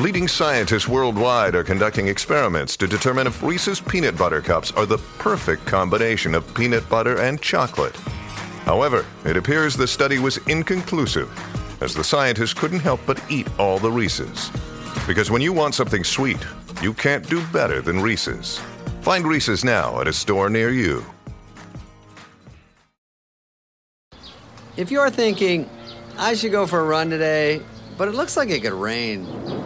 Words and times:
leading 0.00 0.26
scientists 0.26 0.88
worldwide 0.88 1.54
are 1.54 1.62
conducting 1.62 2.08
experiments 2.08 2.76
to 2.76 2.88
determine 2.88 3.28
if 3.28 3.42
Reese's 3.42 3.80
Peanut 3.80 4.18
Butter 4.18 4.40
Cups 4.42 4.72
are 4.72 4.86
the 4.86 4.98
perfect 5.18 5.64
combination 5.66 6.34
of 6.34 6.52
peanut 6.54 6.88
butter 6.88 7.20
and 7.20 7.40
chocolate. 7.40 7.94
However, 8.64 9.06
it 9.24 9.36
appears 9.36 9.76
the 9.76 9.86
study 9.86 10.18
was 10.18 10.38
inconclusive, 10.48 11.30
as 11.80 11.94
the 11.94 12.02
scientists 12.02 12.54
couldn't 12.54 12.80
help 12.80 13.00
but 13.06 13.22
eat 13.30 13.46
all 13.58 13.78
the 13.78 13.90
Reese's. 13.90 14.50
Because 15.06 15.30
when 15.30 15.42
you 15.42 15.52
want 15.52 15.74
something 15.74 16.02
sweet, 16.02 16.44
you 16.82 16.92
can't 16.92 17.28
do 17.28 17.44
better 17.48 17.80
than 17.80 18.00
Reese's. 18.00 18.58
Find 19.02 19.24
Reese's 19.24 19.64
now 19.64 20.00
at 20.00 20.08
a 20.08 20.12
store 20.12 20.50
near 20.50 20.70
you. 20.70 21.04
If 24.76 24.90
you're 24.90 25.10
thinking, 25.10 25.70
I 26.18 26.34
should 26.34 26.50
go 26.50 26.66
for 26.66 26.80
a 26.80 26.84
run 26.84 27.10
today, 27.10 27.62
but 27.96 28.08
it 28.08 28.14
looks 28.14 28.36
like 28.36 28.48
it 28.50 28.62
could 28.62 28.72
rain, 28.72 29.24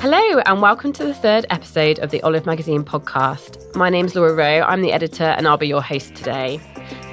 Hello, 0.00 0.38
and 0.46 0.62
welcome 0.62 0.94
to 0.94 1.04
the 1.04 1.12
third 1.12 1.44
episode 1.50 1.98
of 1.98 2.10
the 2.10 2.22
Olive 2.22 2.46
Magazine 2.46 2.84
podcast. 2.84 3.76
My 3.76 3.90
name's 3.90 4.14
Laura 4.14 4.32
Rowe, 4.32 4.62
I'm 4.62 4.80
the 4.80 4.94
editor, 4.94 5.24
and 5.24 5.46
I'll 5.46 5.58
be 5.58 5.68
your 5.68 5.82
host 5.82 6.14
today. 6.14 6.58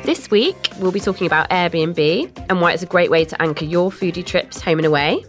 This 0.06 0.31
week, 0.31 0.70
we'll 0.80 0.94
be 0.94 1.02
talking 1.02 1.28
about 1.28 1.50
Airbnb 1.50 2.46
and 2.48 2.62
why 2.62 2.72
it's 2.72 2.84
a 2.84 2.86
great 2.86 3.12
way 3.12 3.25
to 3.25 3.42
anchor 3.42 3.66
your 3.66 3.92
foodie 3.92 4.25
trips 4.25 4.62
home 4.62 4.80
and 4.80 4.86
away. 4.86 5.22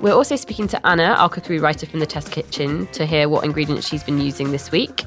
We're 0.00 0.14
also 0.14 0.36
speaking 0.36 0.68
to 0.68 0.86
Anna, 0.86 1.16
our 1.18 1.28
cookery 1.28 1.58
writer 1.58 1.86
from 1.86 1.98
the 1.98 2.06
Test 2.06 2.30
Kitchen, 2.30 2.86
to 2.92 3.04
hear 3.04 3.28
what 3.28 3.44
ingredients 3.44 3.88
she's 3.88 4.04
been 4.04 4.20
using 4.20 4.52
this 4.52 4.70
week. 4.70 5.02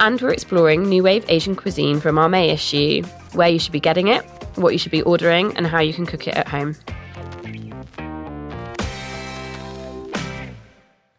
And 0.00 0.20
we're 0.20 0.32
exploring 0.32 0.88
new 0.88 1.04
wave 1.04 1.24
Asian 1.28 1.54
cuisine 1.54 2.00
from 2.00 2.18
our 2.18 2.28
May 2.28 2.50
issue, 2.50 3.04
where 3.34 3.48
you 3.48 3.60
should 3.60 3.72
be 3.72 3.78
getting 3.78 4.08
it, 4.08 4.24
what 4.56 4.72
you 4.72 4.78
should 4.80 4.90
be 4.90 5.02
ordering, 5.02 5.56
and 5.56 5.68
how 5.68 5.78
you 5.78 5.94
can 5.94 6.04
cook 6.04 6.26
it 6.26 6.34
at 6.34 6.48
home. 6.48 6.74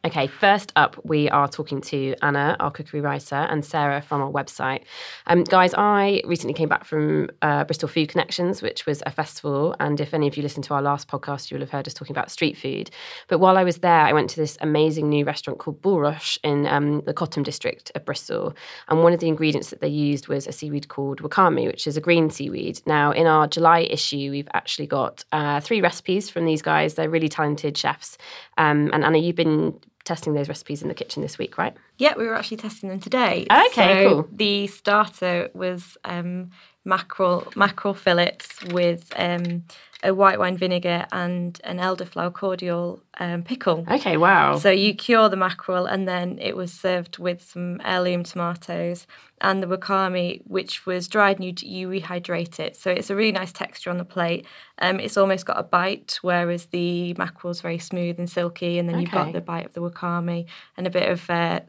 Okay, 0.06 0.28
first 0.28 0.74
up, 0.76 1.00
we 1.06 1.30
are 1.30 1.48
talking 1.48 1.80
to 1.80 2.14
Anna, 2.22 2.58
our 2.60 2.70
cookery 2.70 3.00
writer, 3.00 3.36
and 3.36 3.64
Sarah 3.64 4.02
from 4.02 4.22
our 4.22 4.30
website. 4.30 4.84
Um, 5.28 5.46
guys, 5.46 5.74
I 5.78 6.22
recently 6.26 6.54
came 6.54 6.68
back 6.68 6.84
from 6.84 7.30
uh, 7.42 7.64
Bristol 7.64 7.88
Food 7.88 8.10
Connections, 8.10 8.62
which 8.62 8.86
was 8.86 9.02
a 9.06 9.12
festival. 9.12 9.78
And 9.80 10.02
if 10.02 10.14
any 10.14 10.28
of 10.28 10.36
you 10.36 10.44
listened 10.44 10.66
to 10.66 10.74
our 10.74 10.82
last 10.82 11.08
podcast, 11.08 11.50
you 11.50 11.56
will 11.56 11.62
have 11.62 11.70
heard 11.70 11.88
us 11.88 11.94
talking 11.94 12.14
about 12.14 12.30
street 12.30 12.58
food. 12.58 12.92
But 13.30 13.40
while 13.40 13.58
I 13.58 13.64
was 13.64 13.78
there, 13.78 14.02
I 14.02 14.12
went 14.12 14.30
to 14.32 14.42
this 14.42 14.58
amazing 14.60 15.08
new 15.08 15.24
restaurant 15.24 15.60
called 15.60 15.82
Bulrush 15.82 16.38
in 16.44 16.68
um, 16.68 17.00
the 17.06 17.14
Cotham 17.14 17.44
district 17.44 17.90
of 17.96 18.04
Bristol. 18.04 18.54
And 18.90 19.04
one 19.04 19.14
of 19.14 19.22
the 19.22 19.30
ingredients 19.30 19.70
that 19.70 19.80
they 19.80 19.88
used 19.88 20.28
was 20.28 20.48
a 20.48 20.52
seaweed 20.52 20.90
called 20.90 21.22
wakame, 21.22 21.66
which 21.66 21.88
is 21.88 21.96
a 21.96 22.02
green 22.02 22.30
seaweed. 22.30 22.82
Now, 22.86 23.12
in 23.12 23.26
our 23.26 23.48
July 23.48 23.88
issue, 23.90 24.32
we've 24.32 24.50
actually 24.54 24.88
got 24.88 25.24
uh, 25.32 25.62
three 25.62 25.80
recipes 25.80 26.30
from 26.30 26.46
these 26.46 26.62
guys. 26.62 26.96
They're 26.96 27.10
really 27.10 27.30
talented 27.30 27.78
chefs. 27.78 28.18
Um, 28.58 28.90
and 28.92 29.06
Anna, 29.06 29.18
you've 29.18 29.38
been 29.38 29.80
testing 30.04 30.34
those 30.34 30.50
recipes 30.50 30.82
in 30.82 30.88
the 30.88 30.94
kitchen 30.94 31.22
this 31.22 31.38
week, 31.38 31.58
right? 31.58 31.76
Yeah, 31.98 32.14
we 32.18 32.26
were 32.26 32.36
actually 32.36 32.58
testing 32.58 32.90
them 32.90 33.00
today. 33.00 33.46
Okay, 33.52 34.04
so 34.04 34.10
cool. 34.10 34.30
The 34.32 34.68
starter 34.68 35.50
was 35.54 35.98
um, 36.04 36.52
mackerel 36.86 37.52
mackerel 37.56 37.94
fillets 37.94 38.64
with 38.66 39.12
um, 39.16 39.64
a 40.04 40.14
white 40.14 40.38
wine 40.38 40.58
vinegar 40.58 41.06
and 41.12 41.60
an 41.64 41.78
elderflower 41.80 42.32
cordial 42.34 43.02
um, 43.20 43.44
pickle. 43.44 43.86
Okay, 43.90 44.18
wow. 44.18 44.58
So 44.58 44.70
you 44.70 44.94
cure 44.94 45.30
the 45.30 45.38
mackerel, 45.38 45.86
and 45.86 46.08
then 46.08 46.38
it 46.40 46.56
was 46.56 46.72
served 46.72 47.18
with 47.18 47.42
some 47.42 47.80
heirloom 47.84 48.24
tomatoes 48.24 49.08
and 49.42 49.62
the 49.62 49.68
wakame, 49.68 50.42
which 50.48 50.86
was 50.86 51.08
dried, 51.08 51.40
and 51.40 51.62
you, 51.62 51.70
you 51.70 51.88
rehydrate 51.90 52.60
it. 52.60 52.76
So 52.78 52.92
it's 52.92 53.10
a 53.10 53.16
really 53.16 53.32
nice 53.34 53.52
texture 53.52 53.90
on 53.90 53.98
the 53.98 54.06
plate. 54.06 54.46
Um, 54.80 55.00
it's 55.00 55.18
almost 55.18 55.46
got 55.46 55.60
a 55.60 55.64
bite, 55.64 56.18
whereas 56.22 56.68
the 56.68 57.14
mackerel's 57.16 57.60
very 57.62 57.78
smooth 57.78 58.20
and 58.20 58.30
silky, 58.30 58.80
and 58.80 58.88
then 58.88 59.00
you've 59.00 59.12
got 59.12 59.34
the 59.34 59.42
bite 59.42 59.66
of 59.66 59.74
the 59.74 59.82
wakame 59.82 60.46
and 60.78 60.88
a 60.88 60.90
bit 60.90 61.10
of 61.10 61.30
uh, 61.30 61.60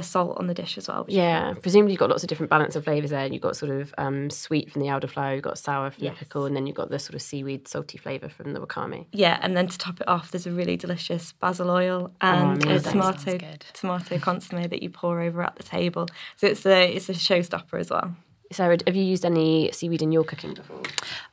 salt 0.00 0.38
on 0.38 0.46
the 0.46 0.54
dish 0.54 0.78
as 0.78 0.88
well. 0.88 1.04
is 1.08 1.14
Yeah, 1.14 1.54
presumably 1.60 1.92
you've 1.92 2.00
got 2.00 2.10
lots 2.10 2.22
of 2.22 2.28
different 2.28 2.50
balance 2.50 2.76
of 2.76 2.84
flavours 2.84 3.10
there. 3.10 3.26
You've 3.26 3.42
got 3.42 3.56
sort 3.56 3.72
of 3.72 3.92
um, 3.98 4.30
sweet 4.30 4.70
from 4.72 4.80
the 4.82 4.88
elderflower, 4.88 5.34
you've 5.34 5.42
got 5.44 5.58
sour 5.58 5.90
from 5.90 6.04
Yes. 6.04 6.14
the 6.14 6.24
pickle, 6.24 6.46
and 6.46 6.54
then 6.56 6.66
you've 6.66 6.76
got 6.76 6.90
the 6.90 6.98
sort 6.98 7.14
of 7.14 7.22
seaweed 7.22 7.66
salty 7.84 7.98
flavour 7.98 8.28
from 8.28 8.52
the 8.54 8.60
wakame. 8.60 9.06
Yeah, 9.12 9.38
and 9.42 9.56
then 9.56 9.68
to 9.68 9.78
top 9.78 10.00
it 10.00 10.08
off, 10.08 10.30
there's 10.30 10.46
a 10.46 10.50
really 10.50 10.76
delicious 10.76 11.32
basil 11.32 11.70
oil 11.70 12.10
and 12.20 12.64
a 12.66 12.80
tomato 12.80 13.38
tomato 13.72 14.18
consomme 14.18 14.68
that 14.68 14.82
you 14.82 14.90
pour 14.90 15.20
over 15.20 15.42
at 15.42 15.56
the 15.56 15.62
table. 15.62 16.06
So 16.36 16.46
it's 16.46 16.64
a 16.66 16.94
it's 16.94 17.08
a 17.08 17.12
showstopper 17.12 17.78
as 17.78 17.90
well. 17.90 18.14
Sarah, 18.52 18.78
have 18.86 18.94
you 18.96 19.02
used 19.04 19.24
any 19.24 19.70
seaweed 19.72 20.02
in 20.02 20.12
your 20.12 20.24
cooking 20.24 20.54
before? 20.54 20.82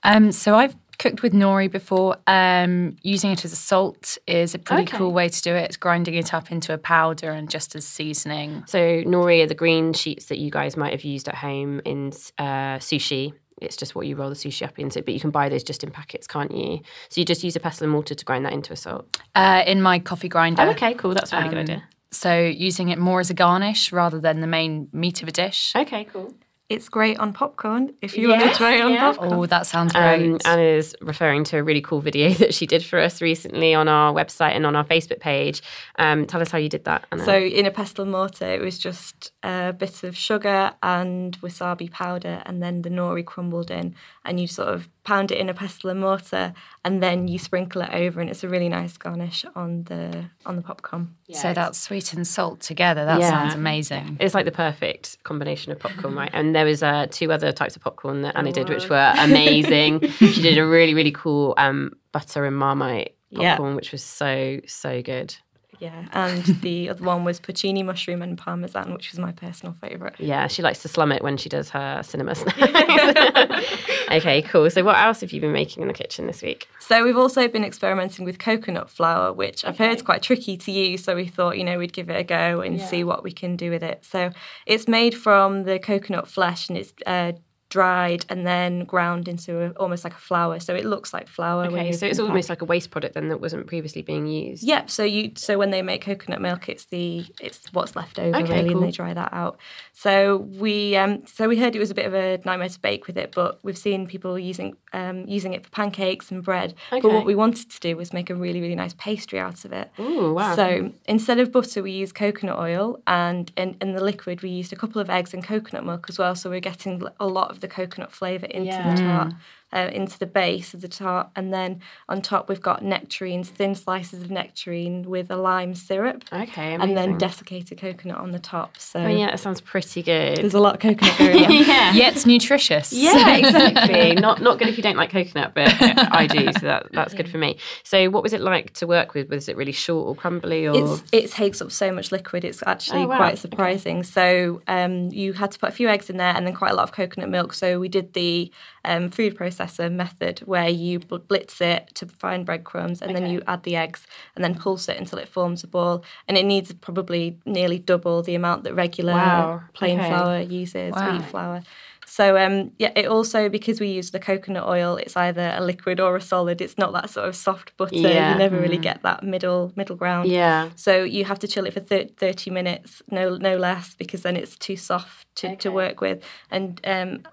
Um, 0.03 0.31
so 0.31 0.55
I've 0.55 0.75
cooked 0.97 1.21
with 1.21 1.33
nori 1.33 1.69
before. 1.69 2.17
Um, 2.25 2.95
using 3.03 3.31
it 3.31 3.43
as 3.45 3.53
a 3.53 3.55
salt 3.55 4.17
is 4.27 4.55
a 4.55 4.59
pretty 4.59 4.83
Okay. 4.83 4.97
cool 4.97 5.11
way 5.11 5.29
to 5.29 5.41
do 5.41 5.53
it. 5.53 5.65
It's 5.65 5.77
grinding 5.77 6.15
it 6.15 6.33
up 6.33 6.51
into 6.51 6.73
a 6.73 6.77
powder 6.77 7.31
and 7.31 7.49
just 7.49 7.75
as 7.75 7.85
seasoning. 7.85 8.63
So 8.65 8.79
nori 9.03 9.43
are 9.43 9.47
the 9.47 9.55
green 9.55 9.93
sheets 9.93 10.25
that 10.25 10.37
you 10.39 10.49
guys 10.51 10.75
might 10.77 10.93
have 10.93 11.03
used 11.03 11.27
at 11.27 11.35
home 11.35 11.81
in 11.85 12.11
uh, 12.37 12.77
sushi. 12.79 13.33
It's 13.61 13.77
just 13.77 13.95
what 13.95 14.07
you 14.07 14.15
roll 14.15 14.29
the 14.29 14.35
sushi 14.35 14.65
up 14.67 14.77
into, 14.79 15.01
but 15.01 15.13
you 15.13 15.19
can 15.19 15.29
buy 15.31 15.47
those 15.49 15.63
just 15.63 15.83
in 15.83 15.91
packets, 15.91 16.27
can't 16.27 16.51
you? 16.51 16.79
So 17.09 17.21
you 17.21 17.25
just 17.25 17.43
use 17.43 17.55
a 17.55 17.59
pestle 17.59 17.85
and 17.85 17.91
mortar 17.93 18.15
to 18.15 18.25
grind 18.25 18.45
that 18.45 18.53
into 18.53 18.73
a 18.73 18.75
salt. 18.75 19.19
Uh, 19.35 19.63
in 19.65 19.81
my 19.81 19.99
coffee 19.99 20.27
grinder. 20.29 20.63
Oh, 20.63 20.69
okay, 20.71 20.93
cool. 20.95 21.13
That's 21.13 21.31
a 21.31 21.37
really 21.37 21.49
good 21.49 21.57
Um, 21.59 21.63
idea. 21.63 21.83
So 22.11 22.37
using 22.41 22.89
it 22.89 22.97
more 22.99 23.19
as 23.21 23.29
a 23.29 23.33
garnish 23.33 23.93
rather 23.93 24.19
than 24.19 24.41
the 24.41 24.47
main 24.47 24.89
meat 24.91 25.21
of 25.21 25.29
a 25.29 25.31
dish. 25.31 25.71
Okay, 25.75 26.03
cool. 26.05 26.33
It's 26.71 26.87
great 26.89 27.19
on 27.19 27.33
popcorn 27.33 27.93
if 28.01 28.17
you 28.17 28.29
Yeah, 28.31 28.39
want 28.39 28.51
to 28.51 28.57
try 28.57 28.75
it 28.75 28.81
on 28.81 28.93
yeah. 28.93 29.11
popcorn. 29.11 29.33
Oh, 29.33 29.45
that 29.45 29.65
sounds 29.67 29.91
great. 29.93 30.45
Um, 30.45 30.59
is 30.59 30.95
referring 31.01 31.43
to 31.45 31.57
a 31.57 31.63
really 31.63 31.81
cool 31.81 31.99
video 31.99 32.29
that 32.41 32.53
she 32.53 32.65
did 32.65 32.83
for 32.83 32.97
us 32.99 33.21
recently 33.21 33.73
on 33.73 33.87
our 33.87 34.13
website 34.13 34.55
and 34.55 34.65
on 34.65 34.75
our 34.75 34.85
Facebook 34.85 35.19
page. 35.19 35.61
Um, 35.99 36.25
tell 36.25 36.41
us 36.41 36.49
how 36.51 36.57
you 36.57 36.69
did 36.69 36.85
that, 36.85 37.05
Anna. 37.11 37.25
So 37.25 37.35
in 37.37 37.65
a 37.65 37.71
pestle 37.71 38.03
and 38.03 38.11
mortar, 38.11 38.45
it 38.45 38.61
was 38.61 38.79
just 38.79 39.31
a 39.43 39.73
bit 39.73 40.03
of 40.03 40.15
sugar 40.15 40.71
and 40.81 41.37
wasabi 41.41 41.91
powder, 41.91 42.41
and 42.45 42.63
then 42.63 42.83
the 42.83 42.89
nori 42.89 43.25
crumbled 43.25 43.69
in, 43.69 43.93
and 44.23 44.39
you 44.39 44.47
sort 44.47 44.69
of 44.69 44.87
pound 45.03 45.31
it 45.31 45.37
in 45.39 45.49
a 45.49 45.53
pestle 45.53 45.89
and 45.89 45.99
mortar, 45.99 46.53
and 46.85 47.01
then 47.01 47.27
you 47.27 47.39
sprinkle 47.39 47.81
it 47.81 47.89
over, 47.91 48.21
and 48.21 48.29
it's 48.29 48.43
a 48.43 48.47
really 48.49 48.69
nice 48.69 48.97
garnish 48.97 49.43
on 49.55 49.83
the 49.85 50.25
on 50.45 50.55
the 50.55 50.61
popcorn. 50.61 51.15
so 51.33 51.53
that's 51.53 51.79
sweet 51.79 52.13
and 52.13 52.27
salt 52.27 52.59
together. 52.61 53.03
That 53.05 53.19
Yeah. 53.19 53.29
sounds 53.29 53.53
amazing. 53.55 54.17
It's 54.19 54.33
like 54.35 54.45
the 54.45 54.51
perfect 54.51 55.17
combination 55.23 55.71
of 55.71 55.79
popcorn, 55.79 56.13
right? 56.15 56.29
And 56.33 56.53
there 56.55 56.65
was 56.65 56.83
uh, 56.83 57.07
two 57.09 57.31
other 57.31 57.51
types 57.51 57.75
of 57.75 57.81
popcorn 57.81 58.21
that 58.21 58.35
Anna 58.37 58.51
did, 58.51 58.69
which 58.69 58.89
were 58.89 59.13
amazing. 59.17 60.01
she 60.11 60.41
did 60.41 60.57
a 60.57 60.65
really, 60.67 60.93
really 60.93 61.11
cool 61.11 61.53
um, 61.57 61.93
butter 62.11 62.45
and 62.45 62.55
marmite 62.55 63.15
Yeah. 63.29 63.55
popcorn, 63.55 63.75
which 63.75 63.91
was 63.91 64.03
so 64.03 64.59
so 64.67 65.01
good. 65.01 65.35
Yeah, 65.81 66.05
and 66.13 66.43
the 66.61 66.89
other 66.89 67.03
one 67.03 67.23
was 67.23 67.39
porcini 67.39 67.83
mushroom 67.83 68.21
and 68.21 68.37
parmesan, 68.37 68.93
which 68.93 69.11
was 69.11 69.17
my 69.17 69.31
personal 69.31 69.75
favourite. 69.81 70.13
Yeah, 70.19 70.45
she 70.45 70.61
likes 70.61 70.83
to 70.83 70.87
slum 70.87 71.11
it 71.11 71.23
when 71.23 71.37
she 71.37 71.49
does 71.49 71.71
her 71.71 72.03
cinema 72.03 72.35
snacks. 72.35 72.59
okay, 74.11 74.43
cool. 74.43 74.69
So, 74.69 74.83
what 74.83 74.97
else 74.97 75.21
have 75.21 75.31
you 75.31 75.41
been 75.41 75.51
making 75.51 75.81
in 75.81 75.87
the 75.87 75.95
kitchen 75.95 76.27
this 76.27 76.43
week? 76.43 76.67
So 76.79 77.03
we've 77.03 77.17
also 77.17 77.47
been 77.47 77.63
experimenting 77.63 78.25
with 78.25 78.37
coconut 78.37 78.91
flour, 78.91 79.33
which 79.33 79.65
I've 79.65 79.77
heard 79.79 79.95
is 79.95 80.01
quite 80.03 80.21
tricky 80.21 80.55
to 80.57 80.71
use. 80.71 81.03
So 81.03 81.15
we 81.15 81.25
thought, 81.25 81.57
you 81.57 81.63
know, 81.63 81.79
we'd 81.79 81.93
give 81.93 82.09
it 82.11 82.17
a 82.17 82.23
go 82.23 82.61
and 82.61 82.79
see 82.79 83.03
what 83.03 83.23
we 83.23 83.31
can 83.31 83.55
do 83.55 83.71
with 83.71 83.81
it. 83.81 84.05
So 84.05 84.31
it's 84.67 84.87
made 84.87 85.15
from 85.15 85.63
the 85.63 85.79
coconut 85.79 86.27
flesh 86.27 86.69
and 86.69 86.77
it's 86.77 86.93
uh, 87.07 87.31
dried 87.71 88.25
and 88.27 88.45
then 88.45 88.83
ground 88.83 89.29
into 89.29 89.63
a, 89.63 89.69
almost 89.71 90.03
like 90.03 90.13
a 90.13 90.17
flour. 90.17 90.59
So 90.59 90.75
it 90.75 90.85
looks 90.85 91.13
like 91.13 91.27
flour. 91.27 91.65
Okay, 91.67 91.93
so 91.93 92.05
it's 92.05 92.19
almost 92.19 92.49
like 92.49 92.61
a 92.61 92.65
waste 92.65 92.91
product 92.91 93.15
then 93.15 93.29
that 93.29 93.39
wasn't 93.39 93.65
previously 93.65 94.01
being 94.01 94.27
used. 94.27 94.61
Yep. 94.61 94.89
So 94.89 95.03
you 95.03 95.31
so 95.35 95.57
when 95.57 95.71
they 95.71 95.81
make 95.81 96.01
coconut 96.03 96.41
milk, 96.41 96.67
it's 96.69 96.85
the 96.85 97.25
it's 97.39 97.71
what's 97.71 97.95
left 97.95 98.19
over 98.19 98.37
Okay, 98.37 98.53
really, 98.57 98.69
cool. 98.73 98.83
and 98.83 98.87
they 98.87 98.91
dry 98.91 99.13
that 99.13 99.33
out. 99.33 99.57
So 99.93 100.37
we 100.37 100.97
um 100.97 101.25
so 101.25 101.47
we 101.47 101.57
heard 101.57 101.75
it 101.75 101.79
was 101.79 101.89
a 101.89 101.95
bit 101.95 102.05
of 102.05 102.13
a 102.13 102.39
nightmare 102.45 102.69
to 102.69 102.79
bake 102.79 103.07
with 103.07 103.17
it, 103.17 103.31
but 103.33 103.57
we've 103.63 103.77
seen 103.77 104.05
people 104.05 104.37
using 104.37 104.75
um 104.91 105.25
using 105.25 105.53
it 105.53 105.63
for 105.63 105.69
pancakes 105.71 106.29
and 106.29 106.43
bread. 106.43 106.75
okay. 106.91 106.99
But 107.01 107.13
what 107.13 107.25
we 107.25 107.35
wanted 107.35 107.71
to 107.71 107.79
do 107.79 107.95
was 107.95 108.11
make 108.11 108.29
a 108.29 108.35
really 108.35 108.59
really 108.59 108.75
nice 108.75 108.93
pastry 108.97 109.39
out 109.39 109.63
of 109.63 109.71
it. 109.71 109.89
Ooh, 109.97 110.33
wow. 110.33 110.55
So 110.55 110.91
instead 111.05 111.39
of 111.39 111.53
butter, 111.53 111.81
we 111.81 111.91
used 111.91 112.15
coconut 112.15 112.59
oil, 112.59 113.01
and 113.07 113.49
in, 113.55 113.77
in 113.79 113.93
the 113.93 114.03
liquid 114.03 114.41
we 114.41 114.49
used 114.49 114.73
a 114.73 114.75
couple 114.75 114.99
of 115.01 115.09
eggs 115.09 115.33
and 115.33 115.41
coconut 115.41 115.85
milk 115.85 116.07
as 116.09 116.19
well. 116.19 116.35
So 116.35 116.49
we're 116.49 116.59
getting 116.59 117.01
a 117.17 117.27
lot 117.27 117.49
of 117.49 117.60
the 117.61 117.67
coconut 117.67 118.11
flavour 118.11 118.47
into 118.47 118.65
Yeah. 118.67 118.95
the 118.95 119.01
tart, 119.01 119.29
mm. 119.29 119.37
Uh, 119.73 119.89
into 119.91 120.17
the 120.19 120.25
base 120.25 120.73
of 120.73 120.81
the 120.81 120.87
tart, 120.87 121.29
and 121.35 121.53
then 121.53 121.79
on 122.09 122.21
top 122.21 122.49
we've 122.49 122.61
got 122.61 122.83
nectarines, 122.83 123.49
thin 123.49 123.75
slices 123.75 124.21
of 124.21 124.29
nectarine 124.31 125.03
with 125.09 125.29
a 125.31 125.35
lime 125.37 125.73
syrup, 125.75 126.23
Okay, 126.31 126.73
and 126.75 126.95
then 126.97 127.17
desiccated 127.17 127.77
coconut 127.79 128.17
on 128.17 128.31
the 128.31 128.39
top. 128.39 128.77
So 128.77 128.99
Oh, 129.01 129.07
yeah, 129.07 129.27
that 129.31 129.39
sounds 129.39 129.61
pretty 129.61 130.03
good. 130.03 130.37
there's 130.37 130.53
a 130.53 130.59
lot 130.59 130.75
of 130.75 130.79
coconut 130.81 131.17
going 131.17 131.45
on. 131.45 131.51
yeah. 131.65 131.93
Yet 132.01 132.25
nutritious. 132.25 132.91
Yeah, 132.93 133.35
exactly. 133.37 134.13
not 134.21 134.41
not 134.41 134.59
good 134.59 134.67
if 134.67 134.77
you 134.77 134.83
don't 134.83 134.97
like 134.97 135.11
coconut, 135.11 135.53
but 135.55 135.69
I 135.71 136.27
do, 136.27 136.51
so 136.53 136.59
that 136.65 136.87
that's 136.91 137.13
good 137.13 137.29
for 137.29 137.37
me. 137.37 137.57
So, 137.83 138.09
what 138.09 138.23
was 138.23 138.33
it 138.33 138.41
like 138.41 138.73
to 138.75 138.87
work 138.87 139.13
with? 139.13 139.29
Was 139.29 139.47
it 139.49 139.55
really 139.57 139.71
short 139.71 140.07
or 140.07 140.15
crumbly, 140.15 140.67
or 140.67 140.75
It's, 140.93 141.03
it 141.11 141.31
takes 141.31 141.61
up 141.61 141.71
so 141.71 141.91
much 141.91 142.11
liquid. 142.11 142.43
It's 142.43 142.61
actually 142.65 143.03
Oh, 143.03 143.07
wow. 143.07 143.17
quite 143.17 143.37
surprising. 143.37 144.03
So 144.03 144.61
um, 144.67 145.09
you 145.11 145.33
had 145.33 145.51
to 145.51 145.59
put 145.59 145.69
a 145.69 145.71
few 145.71 145.87
eggs 145.87 146.09
in 146.09 146.17
there 146.17 146.33
and 146.35 146.45
then 146.45 146.53
quite 146.53 146.71
a 146.71 146.75
lot 146.75 146.83
of 146.83 146.91
coconut 146.91 147.29
milk. 147.29 147.53
So 147.53 147.79
we 147.79 147.87
did 147.89 148.13
the 148.13 148.51
um, 148.85 149.09
food 149.09 149.37
processor 149.37 149.91
method 149.91 150.39
where 150.45 150.69
you 150.69 150.99
blitz 150.99 151.61
it 151.61 151.91
to 151.95 152.05
find 152.07 152.45
breadcrumbs 152.45 153.01
and 153.01 153.15
then 153.15 153.29
you 153.29 153.41
add 153.47 153.63
the 153.63 153.75
eggs 153.75 154.07
and 154.35 154.43
then 154.43 154.55
pulse 154.55 154.89
it 154.89 154.97
until 154.97 155.19
it 155.19 155.27
forms 155.29 155.63
a 155.63 155.67
ball. 155.67 156.03
And 156.27 156.37
it 156.37 156.45
needs 156.45 156.73
probably 156.73 157.37
nearly 157.45 157.79
double 157.79 158.23
the 158.23 158.35
amount 158.35 158.63
that 158.63 158.73
regular 158.73 159.13
Wow. 159.13 159.61
plain 159.73 159.99
Okay. 159.99 160.07
flour 160.09 160.39
uses, 160.41 160.95
Wow. 160.95 161.11
wheat 161.11 161.25
flour. 161.25 161.61
So 162.07 162.35
um, 162.37 162.71
yeah, 162.77 162.91
it 162.95 163.05
also 163.05 163.47
because 163.47 163.79
we 163.79 163.87
use 163.87 164.11
the 164.11 164.19
coconut 164.19 164.67
oil, 164.67 164.97
it's 164.97 165.15
either 165.15 165.53
a 165.55 165.61
liquid 165.63 165.99
or 165.99 166.15
a 166.17 166.21
solid. 166.21 166.59
It's 166.59 166.77
not 166.77 166.91
that 166.93 167.09
sort 167.09 167.27
of 167.29 167.35
soft 167.35 167.77
butter. 167.77 167.95
Yeah. 167.95 168.31
You 168.33 168.37
never 168.39 168.59
really 168.59 168.79
get 168.79 169.03
that 169.03 169.23
middle 169.23 169.71
middle 169.75 169.95
ground. 169.95 170.29
yeah? 170.29 170.71
So 170.75 171.03
you 171.03 171.23
have 171.25 171.39
to 171.39 171.47
chill 171.47 171.65
it 171.67 171.73
for 171.73 171.79
30 171.79 172.49
minutes, 172.49 173.01
no 173.11 173.37
no 173.37 173.55
less, 173.57 173.93
because 173.95 174.23
then 174.23 174.35
it's 174.35 174.57
too 174.57 174.75
soft 174.75 175.25
to, 175.35 175.55
to 175.57 175.69
work 175.71 176.01
with, 176.01 176.21
and 176.49 176.81
um, 176.83 177.23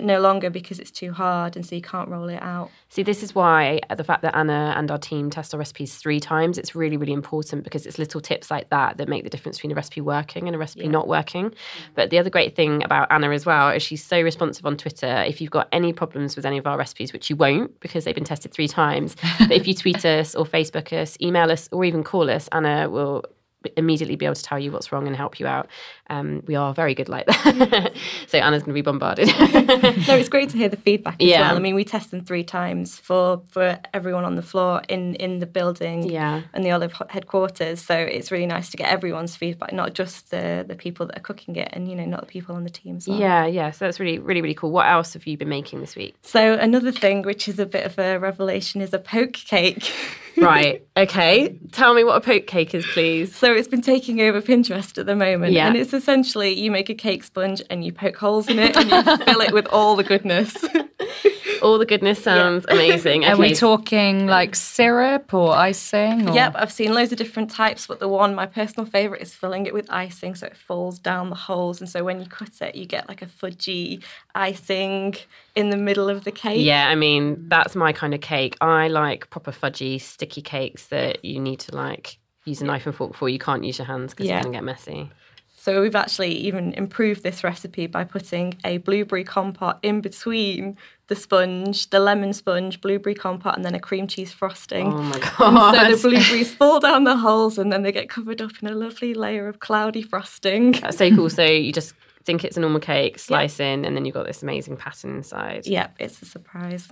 no 0.00 0.20
longer 0.20 0.48
because 0.48 0.78
it's 0.78 0.90
too 0.90 1.12
hard, 1.12 1.56
and 1.56 1.66
so 1.66 1.74
you 1.74 1.82
can't 1.82 2.08
roll 2.08 2.28
it 2.28 2.40
out. 2.40 2.70
See, 2.88 3.02
this 3.02 3.22
is 3.22 3.34
why 3.34 3.80
uh, 3.90 3.94
the 3.94 4.04
fact 4.04 4.22
that 4.22 4.36
Anna 4.36 4.74
and 4.76 4.90
our 4.90 4.98
team 4.98 5.30
test 5.30 5.52
our 5.54 5.58
recipes 5.58 5.96
three 5.96 6.20
times, 6.20 6.58
it's 6.58 6.74
really, 6.74 6.96
really 6.96 7.12
important 7.12 7.64
because 7.64 7.86
it's 7.86 7.98
little 7.98 8.20
tips 8.20 8.50
like 8.50 8.70
that 8.70 8.98
that 8.98 9.08
make 9.08 9.24
the 9.24 9.30
difference 9.30 9.58
between 9.58 9.72
a 9.72 9.74
recipe 9.74 10.00
working 10.00 10.46
and 10.46 10.54
a 10.54 10.58
recipe 10.58 10.88
not 10.88 11.08
working. 11.08 11.52
But 11.94 12.10
the 12.10 12.18
other 12.18 12.30
great 12.30 12.54
thing 12.54 12.84
about 12.84 13.10
Anna 13.10 13.30
as 13.30 13.44
well 13.44 13.70
is 13.70 13.82
she's 13.82 14.04
so 14.04 14.20
responsive 14.20 14.64
on 14.66 14.76
Twitter. 14.76 15.22
If 15.26 15.40
you've 15.40 15.50
got 15.50 15.68
any 15.72 15.92
problems 15.92 16.36
with 16.36 16.46
any 16.46 16.58
of 16.58 16.66
our 16.66 16.78
recipes, 16.78 17.12
which 17.12 17.28
you 17.28 17.36
won't 17.36 17.78
because 17.80 18.04
they've 18.04 18.14
been 18.14 18.24
tested 18.24 18.52
three 18.52 18.68
times, 18.68 19.16
but 19.38 19.52
if 19.52 19.66
you 19.66 19.74
tweet 19.74 20.04
us 20.04 20.34
or 20.34 20.44
Facebook 20.44 20.92
us, 20.92 21.16
email 21.20 21.50
us, 21.50 21.68
or 21.72 21.84
even 21.84 22.04
call 22.04 22.30
us, 22.30 22.48
Anna 22.52 22.88
will 22.88 23.24
immediately 23.76 24.16
be 24.16 24.24
able 24.26 24.34
to 24.34 24.42
tell 24.42 24.58
you 24.58 24.72
what's 24.72 24.92
wrong 24.92 25.06
and 25.06 25.16
help 25.16 25.38
you 25.40 25.46
out. 25.46 25.68
Um, 26.10 26.42
we 26.46 26.54
are 26.56 26.74
very 26.74 26.94
good 26.94 27.08
like 27.08 27.26
that. 27.26 27.92
so 28.26 28.38
Anna's 28.38 28.62
going 28.62 28.74
to 28.74 28.74
be 28.74 28.82
bombarded. 28.82 29.28
No, 30.08 30.16
it's 30.16 30.28
great 30.28 30.50
to 30.50 30.56
hear 30.58 30.68
the 30.68 30.76
feedback 30.76 31.22
as 31.22 31.28
Yeah. 31.28 31.40
well. 31.48 31.56
I 31.56 31.58
mean, 31.60 31.74
we 31.74 31.84
test 31.84 32.10
them 32.10 32.24
three 32.24 32.44
times 32.44 32.98
for 32.98 33.40
for 33.48 33.78
everyone 33.94 34.24
on 34.24 34.36
the 34.36 34.42
floor 34.42 34.82
in 34.88 35.14
in 35.16 35.38
the 35.38 35.46
building 35.46 36.02
Yeah. 36.10 36.42
and 36.52 36.64
the 36.64 36.70
Olive 36.72 36.92
headquarters. 37.08 37.80
So 37.80 37.94
it's 37.96 38.30
really 38.32 38.46
nice 38.46 38.70
to 38.70 38.76
get 38.76 38.88
everyone's 38.88 39.36
feedback, 39.36 39.72
not 39.72 39.94
just 39.94 40.30
the 40.30 40.64
the 40.66 40.74
people 40.74 41.06
that 41.06 41.16
are 41.18 41.20
cooking 41.20 41.56
it, 41.56 41.68
and 41.72 41.88
you 41.88 41.94
know, 41.94 42.04
not 42.04 42.20
the 42.20 42.26
people 42.26 42.54
on 42.56 42.64
the 42.64 42.70
team 42.70 42.96
as 42.96 43.08
well. 43.08 43.18
yeah, 43.18 43.46
yeah. 43.46 43.70
So 43.70 43.84
that's 43.84 43.98
really, 44.00 44.18
really, 44.18 44.42
really 44.42 44.54
cool. 44.54 44.70
What 44.72 44.86
else 44.86 45.12
have 45.14 45.26
you 45.26 45.36
been 45.36 45.48
making 45.48 45.80
this 45.80 45.94
week? 45.96 46.14
So 46.22 46.54
another 46.54 46.92
thing, 46.92 47.22
which 47.22 47.48
is 47.48 47.58
a 47.58 47.66
bit 47.66 47.84
of 47.86 47.98
a 47.98 48.18
revelation, 48.18 48.80
is 48.80 48.92
a 48.92 48.98
poke 48.98 49.32
cake. 49.34 49.90
Right. 50.36 50.86
Okay. 50.96 51.58
Tell 51.72 51.94
me 51.94 52.04
what 52.04 52.16
a 52.16 52.20
poke 52.20 52.46
cake 52.46 52.74
is, 52.74 52.86
please. 52.86 53.34
So 53.34 53.52
it's 53.52 53.68
been 53.68 53.82
taking 53.82 54.20
over 54.20 54.40
Pinterest 54.40 54.98
at 54.98 55.06
the 55.06 55.16
moment. 55.16 55.52
Yeah. 55.52 55.68
And 55.68 55.76
it's 55.76 55.92
essentially 55.92 56.58
you 56.58 56.70
make 56.70 56.88
a 56.88 56.94
cake 56.94 57.24
sponge 57.24 57.62
and 57.70 57.84
you 57.84 57.92
poke 57.92 58.16
holes 58.16 58.48
in 58.48 58.58
it 58.58 58.76
and 58.76 58.90
you 58.90 59.24
fill 59.24 59.40
it 59.40 59.52
with 59.52 59.66
all 59.68 59.96
the 59.96 60.04
goodness. 60.04 60.56
All 61.62 61.78
the 61.78 61.86
goodness 61.86 62.22
sounds 62.22 62.66
amazing. 62.68 63.24
Are 63.26 63.36
we 63.36 63.54
talking 63.54 64.26
like 64.26 64.54
syrup 64.54 65.32
or 65.32 65.52
icing? 65.54 66.28
Or? 66.28 66.34
yep, 66.34 66.52
I've 66.56 66.72
seen 66.72 66.92
loads 66.92 67.12
of 67.12 67.18
different 67.18 67.50
types, 67.50 67.86
but 67.86 68.00
the 68.00 68.08
one, 68.08 68.34
my 68.34 68.46
personal 68.46 68.84
favourite, 68.84 69.22
is 69.22 69.32
filling 69.32 69.66
it 69.66 69.72
with 69.72 69.86
icing 69.90 70.34
so 70.34 70.46
it 70.46 70.56
falls 70.56 70.98
down 70.98 71.30
the 71.30 71.36
holes. 71.36 71.80
And 71.80 71.88
so 71.88 72.02
when 72.04 72.20
you 72.20 72.26
cut 72.26 72.50
it, 72.60 72.74
you 72.74 72.84
get 72.84 73.08
like 73.08 73.22
a 73.22 73.26
fudgy 73.26 74.02
icing 74.34 75.14
in 75.54 75.70
the 75.70 75.76
middle 75.76 76.08
of 76.08 76.24
the 76.24 76.32
cake. 76.32 76.64
Yeah, 76.64 76.88
I 76.88 76.94
mean, 76.94 77.48
that's 77.48 77.74
my 77.76 77.92
kind 77.92 78.14
of 78.14 78.20
cake. 78.20 78.56
I 78.60 78.88
like 78.88 79.30
proper 79.30 79.52
fudgy, 79.52 80.00
sticky 80.00 80.42
cakes 80.42 80.86
that 80.88 81.24
you 81.24 81.38
need 81.40 81.60
to 81.60 81.74
like 81.76 82.18
use 82.44 82.60
a 82.60 82.64
knife 82.64 82.86
and 82.86 82.94
fork 82.94 83.14
for. 83.14 83.28
You 83.28 83.38
can't 83.38 83.64
use 83.64 83.78
your 83.78 83.86
hands 83.86 84.12
because 84.12 84.26
Yeah. 84.26 84.38
it's 84.38 84.44
going 84.44 84.52
to 84.52 84.56
get 84.56 84.64
messy. 84.64 85.10
So 85.62 85.80
we've 85.80 85.94
actually 85.94 86.32
even 86.38 86.72
improved 86.72 87.22
this 87.22 87.44
recipe 87.44 87.86
by 87.86 88.02
putting 88.02 88.54
a 88.64 88.78
blueberry 88.78 89.22
compote 89.22 89.76
in 89.84 90.00
between 90.00 90.76
the 91.06 91.14
sponge, 91.14 91.88
the 91.90 92.00
lemon 92.00 92.32
sponge, 92.32 92.80
blueberry 92.80 93.14
compote, 93.14 93.54
and 93.54 93.64
then 93.64 93.72
a 93.72 93.78
cream 93.78 94.08
cheese 94.08 94.32
frosting. 94.32 94.92
Oh 94.92 95.02
my 95.04 95.20
god. 95.38 95.76
So 95.76 96.08
the 96.08 96.16
blueberries 96.16 96.52
fall 96.52 96.80
down 96.80 97.04
the 97.04 97.16
holes 97.16 97.58
and 97.58 97.72
then 97.72 97.82
they 97.82 97.92
get 97.92 98.08
covered 98.08 98.42
up 98.42 98.50
in 98.60 98.66
a 98.66 98.74
lovely 98.74 99.14
layer 99.14 99.46
of 99.46 99.60
cloudy 99.60 100.02
frosting. 100.02 100.72
That's 100.72 100.98
so 100.98 101.14
cool. 101.14 101.30
So 101.30 101.44
you 101.44 101.72
just 101.72 101.94
think 102.24 102.42
it's 102.42 102.56
a 102.56 102.60
normal 102.60 102.80
cake, 102.80 103.18
slice 103.20 103.60
in, 103.60 103.84
and 103.84 103.96
then 103.96 104.04
you've 104.04 104.14
got 104.14 104.26
this 104.26 104.42
amazing 104.42 104.78
pattern 104.78 105.14
inside. 105.14 105.68
Yep, 105.68 105.94
it's 106.00 106.20
a 106.22 106.24
surprise. 106.24 106.88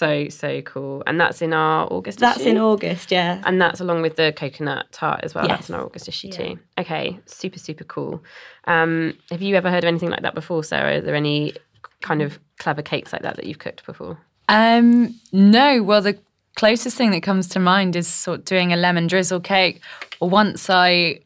So, 0.00 0.30
so 0.30 0.62
cool. 0.62 1.02
And 1.06 1.20
that's 1.20 1.42
in 1.42 1.52
our 1.52 1.86
August 1.92 2.20
That's 2.20 2.40
issue? 2.40 2.48
in 2.48 2.56
August, 2.58 3.10
yeah. 3.10 3.42
And 3.44 3.60
that's 3.60 3.80
along 3.80 4.00
with 4.00 4.16
the 4.16 4.32
coconut 4.34 4.86
tart 4.92 5.20
as 5.22 5.34
well. 5.34 5.46
That's 5.46 5.64
Yes. 5.64 5.68
in 5.68 5.74
our 5.74 5.84
August 5.84 6.08
issue 6.08 6.32
too. 6.32 6.58
Okay, 6.78 7.18
super, 7.26 7.58
super 7.58 7.84
cool. 7.84 8.24
Um, 8.64 9.12
have 9.30 9.42
you 9.42 9.56
ever 9.56 9.70
heard 9.70 9.84
of 9.84 9.88
anything 9.88 10.08
like 10.08 10.22
that 10.22 10.34
before, 10.34 10.64
Sarah? 10.64 10.96
Are 10.96 11.00
there 11.02 11.14
any 11.14 11.52
kind 12.00 12.22
of 12.22 12.38
clever 12.58 12.80
cakes 12.80 13.12
like 13.12 13.20
that 13.20 13.36
that 13.36 13.44
you've 13.44 13.58
cooked 13.58 13.84
before? 13.84 14.16
Um, 14.48 15.14
no. 15.32 15.82
Well, 15.82 16.00
the 16.00 16.18
closest 16.56 16.96
thing 16.96 17.10
that 17.10 17.22
comes 17.22 17.46
to 17.48 17.58
mind 17.60 17.94
is 17.94 18.08
sort 18.08 18.38
of 18.38 18.44
doing 18.46 18.72
a 18.72 18.76
lemon 18.76 19.06
drizzle 19.06 19.40
cake. 19.40 19.82
Or 20.18 20.30
once 20.30 20.70
I 20.70 21.20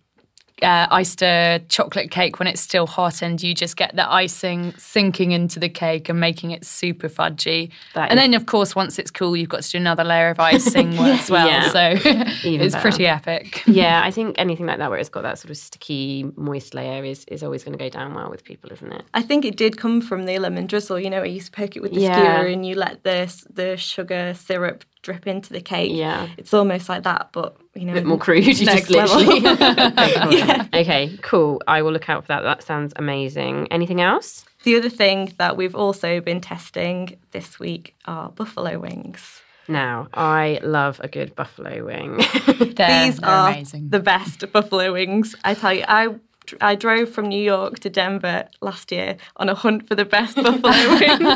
uh, 0.64 0.86
iced 0.90 1.22
a 1.22 1.60
chocolate 1.68 2.10
cake 2.10 2.38
when 2.38 2.48
it's 2.48 2.60
still 2.60 2.86
hot, 2.86 3.22
and 3.22 3.42
you 3.42 3.54
just 3.54 3.76
get 3.76 3.94
the 3.94 4.10
icing 4.10 4.72
sinking 4.78 5.32
into 5.32 5.60
the 5.60 5.68
cake 5.68 6.08
and 6.08 6.18
making 6.18 6.50
it 6.50 6.64
super 6.64 7.08
fudgy. 7.08 7.70
That 7.94 8.10
and 8.10 8.18
is- 8.18 8.22
then, 8.24 8.34
of 8.34 8.46
course, 8.46 8.74
once 8.74 8.98
it's 8.98 9.10
cool, 9.10 9.36
you've 9.36 9.48
got 9.50 9.62
to 9.62 9.70
do 9.70 9.78
another 9.78 10.04
layer 10.04 10.30
of 10.30 10.40
icing 10.52 10.94
as 10.98 11.30
well. 11.30 11.46
Yeah. 11.46 11.68
So 11.70 11.80
it's 12.04 12.74
better. 12.74 12.80
pretty 12.80 13.06
epic. 13.06 13.62
yeah, 13.66 14.02
I 14.04 14.10
think 14.16 14.36
anything 14.38 14.66
like 14.66 14.78
that 14.78 14.90
where 14.90 14.98
it's 14.98 15.08
got 15.08 15.22
that 15.22 15.38
sort 15.38 15.50
of 15.50 15.56
sticky, 15.56 16.30
moist 16.36 16.74
layer 16.74 17.04
is, 17.04 17.24
is 17.26 17.42
always 17.42 17.62
going 17.64 17.76
to 17.76 17.82
go 17.84 17.88
down 17.88 18.14
well 18.14 18.30
with 18.30 18.44
people, 18.44 18.72
isn't 18.72 18.92
it? 18.92 19.04
I 19.14 19.22
think 19.22 19.44
it 19.44 19.56
did 19.56 19.76
come 19.76 20.00
from 20.00 20.24
the 20.24 20.38
lemon 20.38 20.66
drizzle. 20.66 20.98
You 20.98 21.10
know, 21.10 21.18
where 21.18 21.26
you 21.26 21.34
used 21.34 21.52
to 21.52 21.52
poke 21.52 21.76
it 21.76 21.82
with 21.82 21.92
the 21.92 22.00
Yeah. 22.00 22.14
skewer 22.14 22.46
and 22.46 22.66
you 22.66 22.74
let 22.74 23.04
the 23.04 23.24
the 23.52 23.76
sugar 23.76 24.34
syrup 24.34 24.84
drip 25.04 25.26
into 25.28 25.52
the 25.52 25.60
cake. 25.60 25.92
Yeah. 25.94 26.26
it's 26.36 26.52
almost 26.52 26.88
like 26.88 27.04
that, 27.04 27.28
but 27.32 27.56
you 27.74 27.84
know, 27.84 27.92
A 27.92 27.96
bit 27.96 28.06
more 28.06 28.18
crude. 28.18 28.44
You 28.44 28.54
just 28.54 28.64
Next 28.64 28.90
level. 28.90 29.16
literally. 29.26 30.68
Okay, 30.74 31.16
cool. 31.22 31.62
I 31.68 31.82
will 31.82 31.92
look 31.92 32.08
out 32.08 32.24
for 32.24 32.28
that. 32.28 32.42
That 32.42 32.62
sounds 32.64 32.92
amazing. 32.96 33.68
Anything 33.70 34.00
else? 34.00 34.44
The 34.64 34.76
other 34.76 34.88
thing 34.88 35.32
that 35.38 35.56
we've 35.56 35.74
also 35.74 36.20
been 36.20 36.40
testing 36.40 37.16
this 37.32 37.60
week 37.60 37.94
are 38.06 38.30
buffalo 38.30 38.78
wings. 38.80 39.42
Now, 39.68 40.08
I 40.12 40.58
love 40.62 41.00
a 41.02 41.08
good 41.08 41.34
buffalo 41.34 41.84
wing. 41.86 42.16
They're, 42.76 43.06
These 43.06 43.18
they're 43.18 43.30
are 43.30 43.50
amazing. 43.50 43.88
the 43.90 44.00
best 44.00 44.50
buffalo 44.52 44.92
wings. 44.92 45.34
I 45.44 45.54
tell 45.54 45.72
you, 45.72 45.84
I 45.88 46.14
I 46.60 46.74
drove 46.74 47.10
from 47.10 47.28
New 47.28 47.42
York 47.42 47.80
to 47.80 47.90
Denver 47.90 48.48
last 48.60 48.92
year 48.92 49.16
on 49.36 49.48
a 49.48 49.54
hunt 49.54 49.88
for 49.88 49.94
the 49.94 50.04
best 50.04 50.36
buffalo 50.36 50.58
wing. 50.62 51.26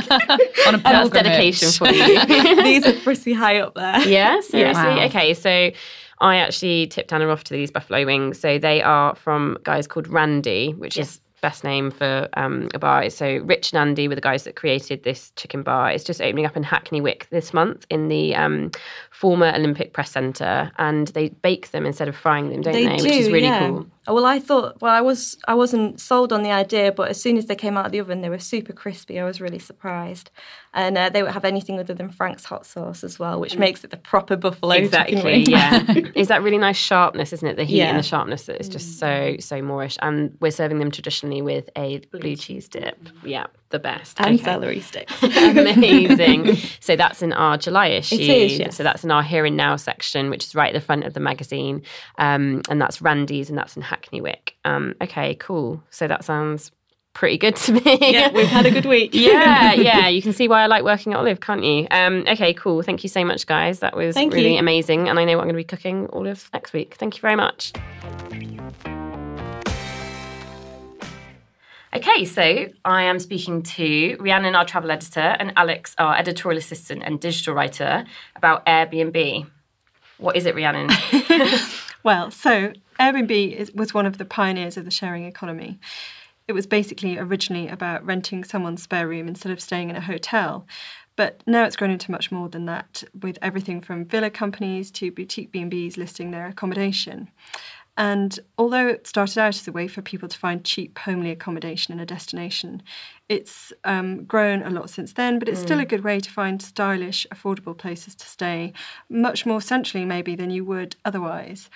on 0.66 0.74
a 0.74 0.78
That's 0.82 1.10
dedication 1.10 1.70
for 1.70 1.88
you. 1.88 2.24
These 2.62 2.86
are 2.86 2.98
pretty 3.00 3.32
high 3.32 3.58
up 3.58 3.74
there. 3.74 4.00
Yeah, 4.06 4.40
seriously. 4.40 4.82
Wow. 4.82 5.04
Okay, 5.06 5.34
so 5.34 5.70
I 6.20 6.36
actually 6.36 6.86
tipped 6.88 7.12
Anna 7.12 7.28
off 7.28 7.44
to 7.44 7.54
these 7.54 7.70
buffalo 7.70 8.04
wings. 8.04 8.40
So 8.40 8.58
they 8.58 8.82
are 8.82 9.14
from 9.14 9.58
guys 9.62 9.86
called 9.86 10.08
Randy, 10.08 10.72
which 10.72 10.98
is 10.98 11.20
best 11.40 11.64
name 11.64 11.90
for 11.90 12.28
um, 12.34 12.68
a 12.74 12.78
bar. 12.78 13.08
So 13.10 13.38
Rich 13.38 13.72
and 13.72 13.78
Andy 13.78 14.08
were 14.08 14.14
the 14.14 14.20
guys 14.20 14.44
that 14.44 14.56
created 14.56 15.04
this 15.04 15.32
chicken 15.36 15.62
bar. 15.62 15.90
It's 15.90 16.04
just 16.04 16.20
opening 16.20 16.46
up 16.46 16.56
in 16.56 16.62
Hackney 16.62 17.00
Wick 17.00 17.28
this 17.30 17.54
month 17.54 17.86
in 17.90 18.08
the 18.08 18.34
um, 18.34 18.70
former 19.10 19.52
Olympic 19.54 19.92
Press 19.92 20.10
Centre, 20.10 20.70
and 20.78 21.08
they 21.08 21.28
bake 21.28 21.70
them 21.70 21.86
instead 21.86 22.08
of 22.08 22.16
frying 22.16 22.50
them, 22.50 22.62
don't 22.62 22.74
they? 22.74 22.86
Which 22.86 23.04
is 23.04 23.30
really 23.30 23.44
yeah. 23.44 23.68
cool. 23.68 23.86
Oh, 24.08 24.14
Well, 24.14 24.24
I 24.24 24.40
thought, 24.40 24.80
well, 24.80 24.92
I 24.92 25.00
was, 25.00 25.36
I 25.46 25.54
wasn't 25.54 26.00
sold 26.00 26.32
on 26.32 26.42
the 26.42 26.50
idea, 26.50 26.90
but 26.90 27.10
as 27.10 27.20
soon 27.20 27.36
as 27.36 27.46
they 27.46 27.54
came 27.54 27.76
out 27.76 27.86
of 27.86 27.92
the 27.92 28.00
oven, 28.00 28.22
they 28.22 28.30
were 28.30 28.38
super 28.38 28.72
crispy. 28.72 29.20
I 29.20 29.24
was 29.24 29.40
really 29.40 29.58
surprised, 29.58 30.30
and 30.72 30.96
uh, 30.96 31.10
they 31.10 31.22
won't 31.22 31.34
have 31.34 31.44
anything 31.44 31.78
other 31.78 31.94
than 31.94 32.08
Frank's 32.08 32.44
hot 32.44 32.64
sauce 32.64 33.04
as 33.04 33.18
well, 33.18 33.38
which 33.38 33.54
mm. 33.54 33.58
makes 33.58 33.84
it 33.84 33.90
the 33.90 33.96
proper 33.98 34.36
buffalo 34.36 34.74
Exactly. 34.74 35.44
Yeah. 35.44 35.84
is 36.14 36.28
that 36.28 36.42
really 36.42 36.58
nice 36.58 36.76
sharpness, 36.76 37.32
isn't 37.32 37.46
it? 37.46 37.56
The 37.56 37.64
heat 37.64 37.78
Yeah. 37.78 37.90
and 37.90 37.98
the 37.98 38.02
sharpness 38.02 38.46
that 38.46 38.60
is 38.60 38.68
just 38.68 38.96
mm. 38.96 38.98
so 38.98 39.36
so 39.40 39.62
moorish. 39.62 39.98
And 40.00 40.36
we're 40.40 40.50
serving 40.50 40.78
them 40.78 40.90
traditionally 40.90 41.42
with 41.42 41.68
a 41.76 41.98
blue 42.10 42.36
cheese 42.36 42.68
dip. 42.68 42.98
Yeah, 43.22 43.46
the 43.70 43.78
best. 43.78 44.18
and 44.20 44.34
Okay. 44.36 44.44
celery 44.44 44.80
sticks. 44.80 45.12
Amazing. 45.22 46.56
so 46.80 46.96
that's 46.96 47.22
in 47.22 47.32
our 47.32 47.56
July 47.58 47.88
issue. 47.88 48.16
is, 48.16 48.58
yes. 48.58 48.76
So 48.76 48.82
that's 48.82 49.04
in 49.04 49.10
our 49.10 49.22
Here 49.22 49.44
and 49.44 49.56
Now 49.56 49.76
section, 49.76 50.30
which 50.30 50.44
is 50.44 50.54
right 50.54 50.74
at 50.74 50.80
the 50.80 50.84
front 50.84 51.04
of 51.04 51.14
the 51.14 51.20
magazine. 51.20 51.82
Um, 52.18 52.62
and 52.70 52.80
that's 52.80 53.00
Randy's, 53.02 53.48
and 53.48 53.58
that's 53.58 53.76
in 53.76 53.82
Hackney 53.82 54.20
Wick. 54.20 54.56
Um, 54.64 54.94
okay, 55.02 55.34
cool. 55.36 55.82
So 55.90 56.08
that 56.08 56.24
sounds 56.24 56.70
pretty 57.14 57.36
good 57.38 57.56
to 57.56 57.72
me. 57.72 57.98
yeah, 58.12 58.30
we've 58.32 58.46
had 58.46 58.64
a 58.64 58.70
good 58.70 58.86
week. 58.86 59.10
yeah, 59.12 59.72
yeah. 59.72 60.06
You 60.08 60.22
can 60.22 60.32
see 60.32 60.46
why 60.46 60.62
I 60.62 60.66
like 60.66 60.84
working 60.84 61.12
at 61.14 61.18
Olive, 61.18 61.40
can't 61.40 61.64
you? 61.64 61.86
Um, 61.90 62.24
okay, 62.28 62.54
cool. 62.54 62.82
Thank 62.82 63.02
you 63.02 63.08
so 63.08 63.24
much, 63.24 63.46
guys. 63.46 63.80
That 63.80 63.96
was 63.96 64.14
Thank 64.14 64.32
really 64.34 64.54
you. 64.54 64.60
amazing. 64.60 65.08
And 65.08 65.18
I 65.18 65.24
know 65.24 65.32
what 65.36 65.42
I'm 65.42 65.48
going 65.48 65.54
to 65.54 65.58
be 65.58 65.64
cooking 65.64 66.06
all 66.06 66.26
of 66.28 66.48
next 66.52 66.72
week. 66.72 66.94
Thank 66.94 67.16
you 67.16 67.20
very 67.20 67.36
much. 67.36 67.72
Okay, 71.94 72.24
so 72.24 72.68
I 72.84 73.02
am 73.04 73.18
speaking 73.18 73.62
to 73.62 74.16
Rhiannon, 74.20 74.54
our 74.54 74.64
travel 74.64 74.90
editor, 74.90 75.20
and 75.20 75.52
Alex, 75.56 75.94
our 75.98 76.16
editorial 76.16 76.58
assistant 76.58 77.02
and 77.04 77.18
digital 77.18 77.54
writer, 77.54 78.04
about 78.36 78.66
Airbnb. 78.66 79.46
What 80.18 80.36
is 80.36 80.46
it, 80.46 80.54
Rhiannon? 80.54 80.90
Well, 82.04 82.30
so 82.30 82.72
Airbnb 83.00 83.52
is, 83.54 83.72
was 83.72 83.92
one 83.92 84.06
of 84.06 84.18
the 84.18 84.24
pioneers 84.24 84.76
of 84.76 84.84
the 84.84 84.90
sharing 84.90 85.24
economy. 85.24 85.78
It 86.46 86.52
was 86.52 86.66
basically 86.66 87.18
originally 87.18 87.68
about 87.68 88.04
renting 88.06 88.44
someone's 88.44 88.82
spare 88.82 89.08
room 89.08 89.28
instead 89.28 89.52
of 89.52 89.60
staying 89.60 89.90
in 89.90 89.96
a 89.96 90.00
hotel. 90.00 90.66
But 91.16 91.42
now 91.46 91.64
it's 91.64 91.76
grown 91.76 91.90
into 91.90 92.12
much 92.12 92.30
more 92.30 92.48
than 92.48 92.66
that, 92.66 93.02
with 93.20 93.38
everything 93.42 93.80
from 93.80 94.04
villa 94.04 94.30
companies 94.30 94.90
to 94.92 95.10
boutique 95.10 95.50
B&Bs 95.50 95.96
listing 95.96 96.30
their 96.30 96.46
accommodation. 96.46 97.28
And 97.98 98.38
although 98.56 98.86
it 98.86 99.08
started 99.08 99.38
out 99.38 99.56
as 99.56 99.66
a 99.66 99.72
way 99.72 99.88
for 99.88 100.02
people 100.02 100.28
to 100.28 100.38
find 100.38 100.64
cheap, 100.64 100.96
homely 101.00 101.32
accommodation 101.32 101.92
in 101.92 101.98
a 101.98 102.06
destination, 102.06 102.80
it's 103.28 103.72
um, 103.84 104.24
grown 104.24 104.62
a 104.62 104.70
lot 104.70 104.88
since 104.88 105.14
then, 105.14 105.40
but 105.40 105.48
it's 105.48 105.60
still 105.60 105.80
a 105.80 105.84
good 105.84 106.04
way 106.04 106.20
to 106.20 106.30
find 106.30 106.62
stylish, 106.62 107.26
affordable 107.34 107.76
places 107.76 108.14
to 108.14 108.26
stay, 108.26 108.72
much 109.10 109.44
more 109.44 109.60
centrally 109.60 110.06
maybe 110.06 110.36
than 110.36 110.50
you 110.50 110.64
would 110.64 110.94
otherwise. 111.04 111.68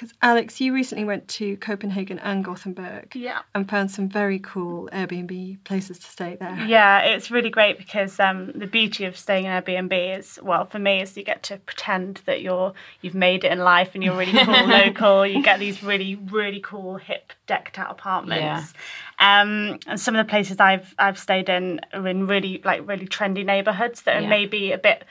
Because 0.00 0.14
Alex, 0.22 0.62
you 0.62 0.72
recently 0.72 1.04
went 1.04 1.28
to 1.28 1.58
Copenhagen 1.58 2.18
and 2.20 2.42
Gothenburg 2.42 3.14
Yeah. 3.14 3.40
and 3.54 3.68
found 3.68 3.90
some 3.90 4.08
very 4.08 4.38
cool 4.38 4.88
Airbnb 4.94 5.62
places 5.64 5.98
to 5.98 6.06
stay 6.06 6.38
there. 6.40 6.58
Yeah, 6.66 7.00
it's 7.00 7.30
really 7.30 7.50
great 7.50 7.76
because 7.76 8.18
um, 8.18 8.50
the 8.54 8.66
beauty 8.66 9.04
of 9.04 9.14
staying 9.14 9.44
in 9.44 9.50
Airbnb 9.52 10.18
is, 10.18 10.38
well, 10.42 10.64
for 10.64 10.78
me, 10.78 11.02
is 11.02 11.14
you 11.18 11.22
get 11.22 11.42
to 11.44 11.58
pretend 11.58 12.22
that 12.24 12.40
you're 12.40 12.72
you've 13.02 13.14
made 13.14 13.44
it 13.44 13.52
in 13.52 13.58
life 13.58 13.90
and 13.94 14.02
you're 14.02 14.16
really 14.16 14.32
cool 14.42 14.66
local. 14.66 15.26
You 15.26 15.42
get 15.42 15.58
these 15.60 15.82
really 15.82 16.14
really 16.14 16.60
cool 16.60 16.96
hip 16.96 17.34
decked 17.46 17.78
out 17.78 17.90
apartments. 17.90 18.72
Um, 19.18 19.80
and 19.86 20.00
some 20.00 20.16
of 20.16 20.26
the 20.26 20.30
places 20.30 20.60
I've 20.60 20.94
I've 20.98 21.18
stayed 21.18 21.50
in 21.50 21.78
are 21.92 22.08
in 22.08 22.26
really 22.26 22.62
like 22.64 22.88
really 22.88 23.06
trendy 23.06 23.44
neighborhoods 23.44 24.00
that 24.02 24.16
are 24.16 24.20
Yeah. 24.22 24.28
maybe 24.30 24.72
a 24.72 24.78
bit 24.78 25.04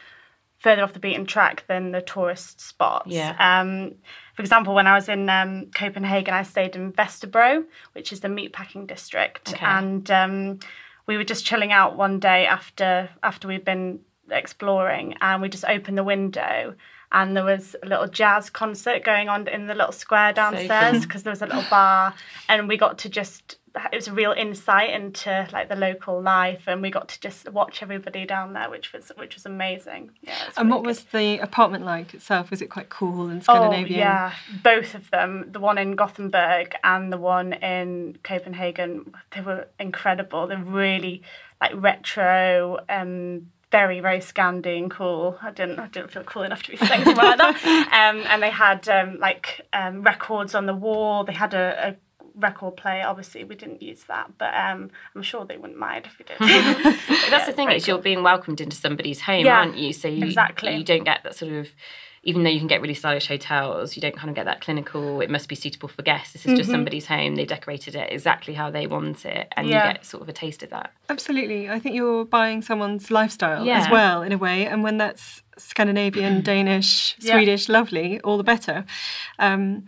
further 0.58 0.84
off 0.84 0.92
the 0.94 1.00
beaten 1.00 1.26
track 1.26 1.64
than 1.68 1.92
the 1.92 2.02
tourist 2.02 2.60
spots. 2.60 3.12
Yeah. 3.12 3.34
Um, 3.40 3.96
for 4.40 4.44
example, 4.44 4.74
when 4.74 4.88
I 4.88 4.96
was 4.96 5.10
in 5.10 5.30
um, 5.30 5.66
Copenhagen, 5.76 6.34
I 6.34 6.44
stayed 6.44 6.74
in 6.78 6.94
Vesterbro, 6.94 7.66
which 7.92 8.14
is 8.14 8.22
the 8.22 8.30
meatpacking 8.30 8.88
district, 8.88 9.50
Okay. 9.50 9.66
and 9.66 10.10
um, 10.10 10.60
we 11.08 11.18
were 11.18 11.26
just 11.26 11.46
chilling 11.46 11.74
out 11.74 11.98
one 11.98 12.22
day 12.22 12.46
after 12.46 13.10
after 13.22 13.50
we'd 13.50 13.66
been 13.66 14.00
exploring, 14.32 15.16
and 15.20 15.42
we 15.42 15.50
just 15.50 15.66
opened 15.66 15.98
the 15.98 16.06
window. 16.06 16.74
And 17.12 17.36
there 17.36 17.44
was 17.44 17.76
a 17.82 17.88
little 17.88 18.08
jazz 18.08 18.50
concert 18.50 19.04
going 19.04 19.30
on 19.30 19.48
in 19.48 19.66
the 19.68 19.74
little 19.74 19.92
square 19.92 20.32
downstairs 20.32 21.04
because 21.06 21.24
there 21.24 21.32
was 21.32 21.42
a 21.42 21.48
little 21.48 21.66
bar, 21.70 22.14
and 22.48 22.68
we 22.68 22.78
got 22.78 23.00
to 23.00 23.10
just 23.10 23.58
it 23.92 23.96
was 23.96 24.08
a 24.08 24.14
real 24.14 24.32
insight 24.32 24.90
into 24.90 25.48
like 25.54 25.70
the 25.70 25.76
local 25.76 26.22
life, 26.22 26.64
and 26.68 26.82
we 26.82 26.90
got 26.90 27.08
to 27.10 27.20
just 27.20 27.50
watch 27.52 27.82
everybody 27.82 28.26
down 28.26 28.54
there, 28.54 28.70
which 28.70 28.94
was 28.94 29.12
which 29.16 29.36
was 29.36 29.46
amazing. 29.46 30.12
Yeah, 30.22 30.34
was 30.48 30.58
And 30.58 30.68
really 30.68 30.70
what 30.72 30.84
good. 30.84 30.88
was 30.88 31.04
the 31.06 31.40
apartment 31.40 31.86
like 31.86 32.14
itself? 32.14 32.52
Was 32.52 32.62
it 32.62 32.68
quite 32.68 32.90
cool 32.90 33.30
and 33.30 33.44
Scandinavian? 33.44 34.00
Oh, 34.00 34.04
yeah, 34.04 34.34
both 34.64 34.96
of 34.96 35.10
them, 35.12 35.46
the 35.52 35.60
one 35.60 35.78
in 35.78 35.94
Gothenburg 35.96 36.76
and 36.84 37.12
the 37.14 37.18
one 37.18 37.54
in 37.54 38.18
Copenhagen, 38.24 39.14
they 39.32 39.42
were 39.42 39.68
incredible. 39.80 40.48
They're 40.48 40.58
really 40.58 41.22
like 41.62 41.72
retro, 41.76 42.80
um, 42.90 43.52
very 43.72 44.00
very 44.00 44.20
Scandi 44.20 44.78
and 44.78 44.90
cool. 44.90 45.38
I 45.42 45.52
didn't 45.52 45.80
I 45.80 45.88
didn't 45.88 46.12
feel 46.12 46.24
cool 46.24 46.44
enough 46.44 46.64
to 46.64 46.72
be 46.72 46.78
staying 46.78 47.04
somewhere 47.04 47.26
like 47.26 47.38
that. 47.38 47.56
Um, 48.00 48.24
and 48.28 48.42
they 48.42 48.50
had 48.50 48.88
um, 48.90 49.20
like 49.20 49.62
um, 49.74 50.02
records 50.04 50.56
on 50.56 50.66
the 50.66 50.74
wall. 50.74 51.24
They 51.24 51.34
had 51.34 51.54
a, 51.54 51.90
a 51.90 51.96
record 52.36 52.78
player. 52.78 53.04
Obviously, 53.06 53.44
we 53.44 53.56
didn't 53.56 53.82
use 53.82 54.04
that, 54.06 54.32
but 54.38 54.54
um, 54.56 54.90
I'm 55.16 55.22
sure 55.22 55.46
they 55.46 55.58
wouldn't 55.58 55.80
mind 55.80 56.06
if 56.08 56.18
we 56.18 56.26
did. 56.26 56.38
That's 57.30 57.46
the 57.46 57.54
thing, 57.54 57.72
is 57.72 57.88
you're 57.88 57.98
being 58.00 58.24
welcomed 58.24 58.62
into 58.62 58.76
somebody's 58.76 59.22
home, 59.22 59.46
Yeah, 59.46 59.60
aren't 59.60 59.78
you? 59.78 59.94
So 59.94 60.08
you, 60.08 60.26
exactly. 60.26 60.76
you 60.76 60.84
don't 60.84 61.04
get 61.04 61.24
that 61.24 61.36
sort 61.36 61.52
of 61.54 61.70
even 62.24 62.44
though 62.44 62.50
you 62.50 62.60
can 62.60 62.68
get 62.68 62.82
really 62.82 62.94
stylish 62.94 63.28
hotels, 63.28 63.96
you 63.96 64.02
don't 64.02 64.16
kind 64.16 64.30
of 64.30 64.36
get 64.36 64.46
that 64.46 64.62
clinical, 64.62 65.22
it 65.22 65.30
must 65.30 65.48
be 65.50 65.56
suitable 65.56 65.88
for 65.88 66.02
guests. 66.02 66.34
This 66.34 66.46
is 66.46 66.58
just 66.58 66.70
somebody's 66.70 67.06
home, 67.08 67.36
they 67.36 67.46
decorated 67.46 67.96
it 67.96 68.12
exactly 68.12 68.54
how 68.54 68.70
they 68.70 68.88
want 68.88 69.26
it, 69.26 69.52
and 69.56 69.68
Yeah. 69.68 69.88
you 69.88 69.94
get 69.94 70.06
sort 70.06 70.22
of 70.24 70.30
a 70.30 70.34
taste 70.34 70.62
of 70.64 70.70
that. 70.72 70.92
Absolutely. 71.10 71.70
I 71.70 71.80
think 71.80 71.96
you're 71.96 72.26
buying 72.26 72.62
someone's 72.62 73.10
lifestyle 73.10 73.70
as 73.70 73.90
well, 73.90 74.22
in 74.22 74.32
a 74.32 74.38
way. 74.38 74.66
And 74.66 74.84
when 74.84 74.98
that's 74.98 75.42
Scandinavian, 75.58 76.42
Danish, 76.44 77.16
Yeah. 77.20 77.34
Swedish, 77.36 77.70
lovely, 77.70 78.20
all 78.22 78.38
the 78.38 78.44
better. 78.44 78.86
Um, 79.40 79.86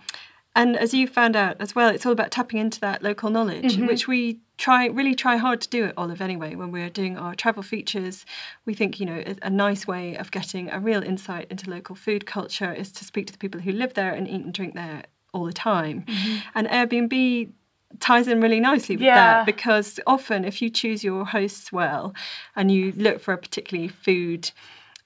and 0.56 0.76
as 0.78 0.94
you 0.94 1.08
found 1.08 1.36
out 1.36 1.58
as 1.60 1.76
well, 1.76 1.90
it's 1.90 2.06
all 2.06 2.12
about 2.12 2.30
tapping 2.32 2.60
into 2.60 2.80
that 2.82 3.02
local 3.02 3.30
knowledge, 3.30 3.78
which 3.78 4.08
we 4.08 4.40
try 4.62 4.86
really 4.86 5.16
try 5.16 5.38
hard 5.38 5.60
to 5.62 5.70
do 5.78 5.86
it 5.86 5.94
Olive 5.98 6.22
anyway. 6.22 6.54
When 6.56 6.72
we're 6.72 6.90
doing 7.02 7.18
our 7.18 7.34
travel 7.36 7.64
features, 7.64 8.26
we 8.66 8.74
think 8.74 9.00
you 9.00 9.06
know 9.10 9.22
a, 9.26 9.36
a 9.42 9.50
nice 9.50 9.88
way 9.88 10.16
of 10.16 10.30
getting 10.32 10.70
a 10.70 10.80
real 10.80 11.04
insight 11.12 11.48
into 11.50 11.70
local 11.70 11.96
food 11.96 12.26
culture 12.26 12.72
is 12.72 12.92
to 12.94 13.04
speak 13.04 13.26
to 13.28 13.34
the 13.34 13.40
people 13.40 13.62
who 13.62 13.72
live 13.72 13.94
there 13.96 14.14
and 14.14 14.28
eat 14.28 14.44
and 14.46 14.54
drink 14.54 14.76
there 14.76 15.04
all 15.34 15.46
the 15.46 15.54
time. 15.54 16.06
And 16.54 16.68
Airbnb 16.68 17.52
ties 18.00 18.28
in 18.28 18.40
really 18.40 18.60
nicely 18.60 18.96
with 18.96 19.06
Yeah. 19.06 19.16
that 19.16 19.46
because 19.46 20.00
often 20.06 20.46
if 20.46 20.62
you 20.62 20.70
choose 20.70 21.04
your 21.04 21.26
hosts 21.26 21.72
well 21.74 22.14
and 22.56 22.72
you 22.72 22.94
look 22.96 23.20
for 23.20 23.34
a 23.34 23.38
particularly 23.38 23.90
food 23.90 24.52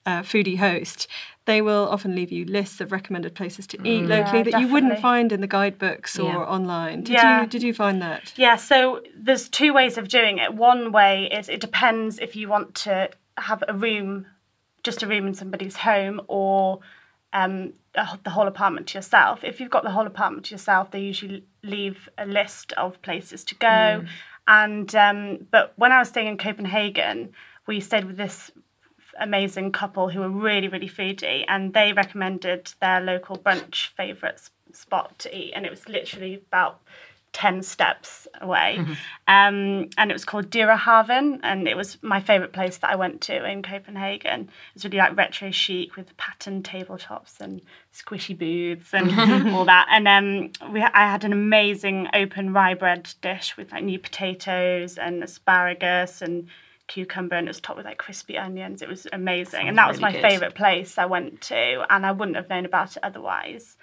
uh, 0.04 0.22
foodie 0.22 0.58
host 0.58 1.08
they 1.46 1.62
will 1.62 1.88
often 1.88 2.14
leave 2.14 2.30
you 2.30 2.44
lists 2.44 2.80
of 2.80 2.92
recommended 2.92 3.34
places 3.34 3.66
to 3.68 3.76
eat 3.84 4.04
locally 4.06 4.38
Yeah, 4.38 4.50
that 4.50 4.60
you 4.60 4.68
wouldn't 4.68 4.98
find 4.98 5.32
in 5.32 5.40
the 5.40 5.46
guidebooks 5.46 6.18
or 6.18 6.32
Yeah. 6.32 6.38
online 6.38 7.02
did 7.04 7.14
Yeah. 7.14 7.40
you 7.42 7.46
did 7.46 7.62
you 7.62 7.72
find 7.72 8.02
that 8.02 8.32
Yeah, 8.36 8.56
so 8.56 9.00
there's 9.16 9.48
two 9.48 9.72
ways 9.72 9.96
of 9.96 10.08
doing 10.08 10.38
it. 10.38 10.54
One 10.54 10.92
way 10.92 11.28
is 11.32 11.48
it 11.48 11.60
depends 11.60 12.18
if 12.18 12.36
you 12.36 12.48
want 12.48 12.74
to 12.86 13.10
have 13.38 13.62
a 13.68 13.74
room, 13.74 14.26
just 14.82 15.02
a 15.02 15.06
room 15.06 15.26
in 15.26 15.34
somebody's 15.34 15.76
home, 15.76 16.20
or 16.28 16.80
um, 17.32 17.72
a- 17.94 18.18
the 18.24 18.30
whole 18.30 18.46
apartment 18.46 18.86
to 18.88 18.98
yourself. 18.98 19.44
If 19.44 19.60
you've 19.60 19.70
got 19.70 19.82
the 19.84 19.90
whole 19.90 20.06
apartment 20.06 20.46
to 20.46 20.54
yourself, 20.54 20.90
they 20.90 21.00
usually 21.00 21.44
leave 21.62 22.08
a 22.16 22.24
list 22.26 22.72
of 22.74 23.00
places 23.02 23.44
to 23.44 23.54
go. 23.56 24.04
And 24.48 24.94
um, 24.94 25.46
but 25.50 25.72
when 25.76 25.92
I 25.92 25.98
was 25.98 26.08
staying 26.08 26.28
in 26.28 26.38
Copenhagen, 26.38 27.32
we 27.66 27.80
stayed 27.80 28.04
with 28.04 28.16
this 28.16 28.50
amazing 29.18 29.72
couple 29.72 30.08
who 30.08 30.20
were 30.20 30.28
really 30.28 30.68
really 30.68 30.88
foodie 30.88 31.44
and 31.48 31.74
they 31.74 31.92
recommended 31.92 32.72
their 32.80 33.00
local 33.00 33.36
brunch 33.36 33.88
favourite 33.96 34.40
spot 34.72 35.18
to 35.18 35.36
eat 35.36 35.52
and 35.54 35.64
it 35.64 35.70
was 35.70 35.88
literally 35.88 36.34
about 36.34 36.80
10 37.36 37.62
steps 37.62 38.26
away. 38.40 38.78
Um, 39.28 39.90
and 39.98 40.10
it 40.10 40.14
was 40.14 40.24
called 40.24 40.48
Dyrehaven, 40.48 41.40
and 41.42 41.68
it 41.68 41.76
was 41.76 42.02
my 42.02 42.18
favourite 42.18 42.52
place 42.52 42.78
that 42.78 42.88
I 42.88 42.96
went 42.96 43.20
to 43.22 43.44
in 43.44 43.62
Copenhagen. 43.62 44.48
It's 44.74 44.84
really 44.84 44.96
like 44.96 45.16
retro 45.16 45.50
chic 45.50 45.96
with 45.96 46.16
patterned 46.16 46.64
tabletops 46.64 47.40
and 47.40 47.60
squishy 47.92 48.38
booths 48.38 48.94
and 48.94 49.50
all 49.54 49.66
that. 49.66 49.86
And 49.90 50.08
um, 50.08 50.72
we, 50.72 50.80
I 50.80 51.10
had 51.10 51.24
an 51.24 51.32
amazing 51.34 52.08
open 52.14 52.54
rye 52.54 52.74
bread 52.74 53.12
dish 53.20 53.56
with 53.56 53.70
like 53.70 53.84
new 53.84 53.98
potatoes 53.98 54.96
and 54.96 55.22
asparagus 55.22 56.22
and 56.22 56.48
cucumber 56.88 57.36
and 57.36 57.48
it 57.48 57.50
was 57.50 57.60
topped 57.60 57.78
with 57.78 57.86
like 57.86 57.98
crispy 57.98 58.38
onions. 58.38 58.82
It 58.82 58.88
was 58.88 59.06
amazing. 59.12 59.68
and 59.68 59.76
that 59.78 59.88
was 59.88 59.98
really 59.98 60.12
my 60.12 60.20
good. 60.20 60.30
favourite 60.30 60.54
place 60.54 60.98
I 60.98 61.06
went 61.06 61.40
to 61.42 61.84
and 61.90 62.06
I 62.06 62.12
wouldn't 62.12 62.36
have 62.36 62.48
known 62.48 62.64
about 62.64 62.96
it 62.96 63.02
otherwise. 63.02 63.76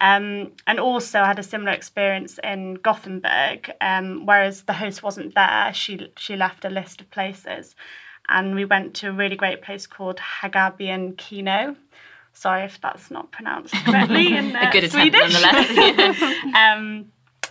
Um, 0.00 0.52
and 0.66 0.80
also 0.80 1.20
I 1.20 1.26
had 1.26 1.38
a 1.38 1.42
similar 1.42 1.72
experience 1.72 2.38
in 2.42 2.74
Gothenburg, 2.74 3.70
um, 3.80 4.24
whereas 4.24 4.62
the 4.62 4.72
host 4.72 5.02
wasn't 5.02 5.34
there, 5.34 5.72
she 5.74 6.10
she 6.16 6.36
left 6.36 6.64
a 6.64 6.70
list 6.70 7.00
of 7.00 7.10
places. 7.10 7.74
And 8.28 8.54
we 8.54 8.64
went 8.64 8.94
to 8.94 9.08
a 9.08 9.12
really 9.12 9.36
great 9.36 9.60
place 9.60 9.86
called 9.86 10.18
Hagabian 10.18 11.18
Kino. 11.18 11.76
Sorry 12.32 12.64
if 12.64 12.80
that's 12.80 13.10
not 13.10 13.32
pronounced 13.32 13.74
correctly 13.74 14.34
in 14.36 14.54
uh, 14.54 14.70
good 14.70 14.90
Swedish. 14.90 15.34
um, 16.54 17.06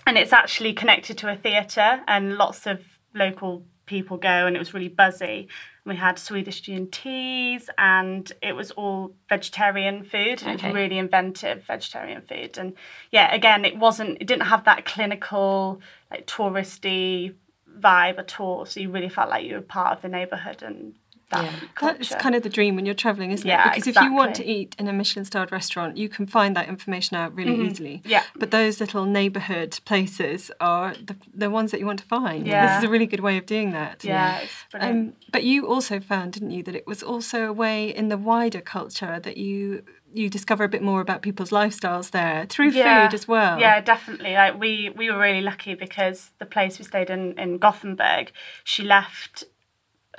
and 0.07 0.17
it's 0.17 0.33
actually 0.33 0.73
connected 0.73 1.17
to 1.19 1.31
a 1.31 1.35
theatre, 1.35 2.01
and 2.07 2.35
lots 2.35 2.65
of 2.65 2.81
local 3.13 3.63
people 3.89 4.17
go, 4.17 4.45
and 4.45 4.55
it 4.55 4.59
was 4.59 4.73
really 4.73 4.87
buzzy. 4.87 5.47
We 5.85 5.95
had 5.95 6.19
Swedish 6.19 6.61
teas, 6.61 7.69
and 7.77 8.31
it 8.41 8.55
was 8.55 8.69
all 8.71 9.13
vegetarian 9.27 10.03
food. 10.03 10.41
and 10.43 10.51
It 10.51 10.55
Okay. 10.55 10.67
was 10.67 10.75
really 10.75 10.97
inventive 10.99 11.63
vegetarian 11.65 12.21
food, 12.21 12.57
and 12.57 12.73
yeah, 13.11 13.33
again, 13.33 13.65
it 13.65 13.75
wasn't. 13.77 14.21
It 14.21 14.27
didn't 14.27 14.47
have 14.53 14.63
that 14.65 14.85
clinical, 14.85 15.81
like 16.11 16.27
touristy 16.27 17.33
vibe 17.79 18.19
at 18.19 18.39
all. 18.39 18.65
So 18.65 18.79
you 18.79 18.89
really 18.91 19.09
felt 19.09 19.29
like 19.29 19.45
you 19.45 19.55
were 19.55 19.61
part 19.61 19.95
of 19.95 20.01
the 20.01 20.09
neighbourhood 20.09 20.61
and 20.63 20.93
that 21.29 21.43
Yeah. 21.43 21.51
That's 21.81 22.15
kind 22.15 22.35
of 22.35 22.43
the 22.43 22.49
dream 22.49 22.75
when 22.75 22.85
you're 22.85 22.95
traveling, 22.95 23.31
isn't 23.31 23.47
Yeah, 23.47 23.69
it? 23.69 23.75
Because 23.75 23.87
if 23.87 24.01
you 24.01 24.13
want 24.13 24.35
to 24.35 24.45
eat 24.45 24.75
in 24.79 24.87
a 24.87 24.93
Michelin 24.93 25.25
starred 25.25 25.51
restaurant, 25.51 25.97
you 25.97 26.09
can 26.09 26.25
find 26.27 26.55
that 26.55 26.67
information 26.67 27.17
out 27.17 27.35
really 27.35 27.67
easily. 27.67 27.97
Mm-hmm. 27.99 28.09
Yeah. 28.09 28.23
But 28.35 28.51
those 28.51 28.79
little 28.79 29.05
neighbourhood 29.05 29.79
places 29.85 30.51
are 30.59 30.93
the, 30.93 31.15
the 31.33 31.49
ones 31.49 31.71
that 31.71 31.79
you 31.79 31.85
want 31.85 31.99
to 31.99 32.05
find. 32.05 32.47
Yeah. 32.47 32.67
This 32.67 32.77
is 32.83 32.83
a 32.87 32.91
really 32.91 33.05
good 33.05 33.19
way 33.21 33.37
of 33.37 33.45
doing 33.45 33.71
that. 33.71 34.03
yeah, 34.03 34.39
it's 34.39 34.53
brilliant. 34.71 35.09
Um, 35.09 35.13
but 35.31 35.43
you 35.43 35.67
also 35.67 35.99
found, 35.99 36.33
didn't 36.33 36.51
you, 36.51 36.63
that 36.63 36.75
it 36.75 36.87
was 36.87 37.03
also 37.03 37.45
a 37.45 37.53
way 37.53 37.93
in 37.95 38.09
the 38.09 38.17
wider 38.17 38.61
culture 38.61 39.19
that 39.19 39.37
you 39.37 39.83
you 40.11 40.27
discover 40.27 40.63
a 40.63 40.67
bit 40.67 40.81
more 40.81 41.01
about 41.01 41.21
people's 41.21 41.51
lifestyles 41.51 42.09
there 42.11 42.47
through 42.49 42.71
food 42.71 43.13
as 43.13 43.27
well. 43.27 43.59
Yeah, 43.59 43.79
definitely. 43.79 44.33
Like 44.33 44.59
we 44.59 44.89
we 44.95 45.11
were 45.11 45.19
really 45.19 45.41
lucky 45.41 45.75
because 45.75 46.31
the 46.39 46.47
place 46.47 46.79
we 46.79 46.85
stayed 46.85 47.11
in 47.11 47.37
in 47.37 47.59
Gothenburg, 47.59 48.31
she 48.63 48.83
left 48.83 49.43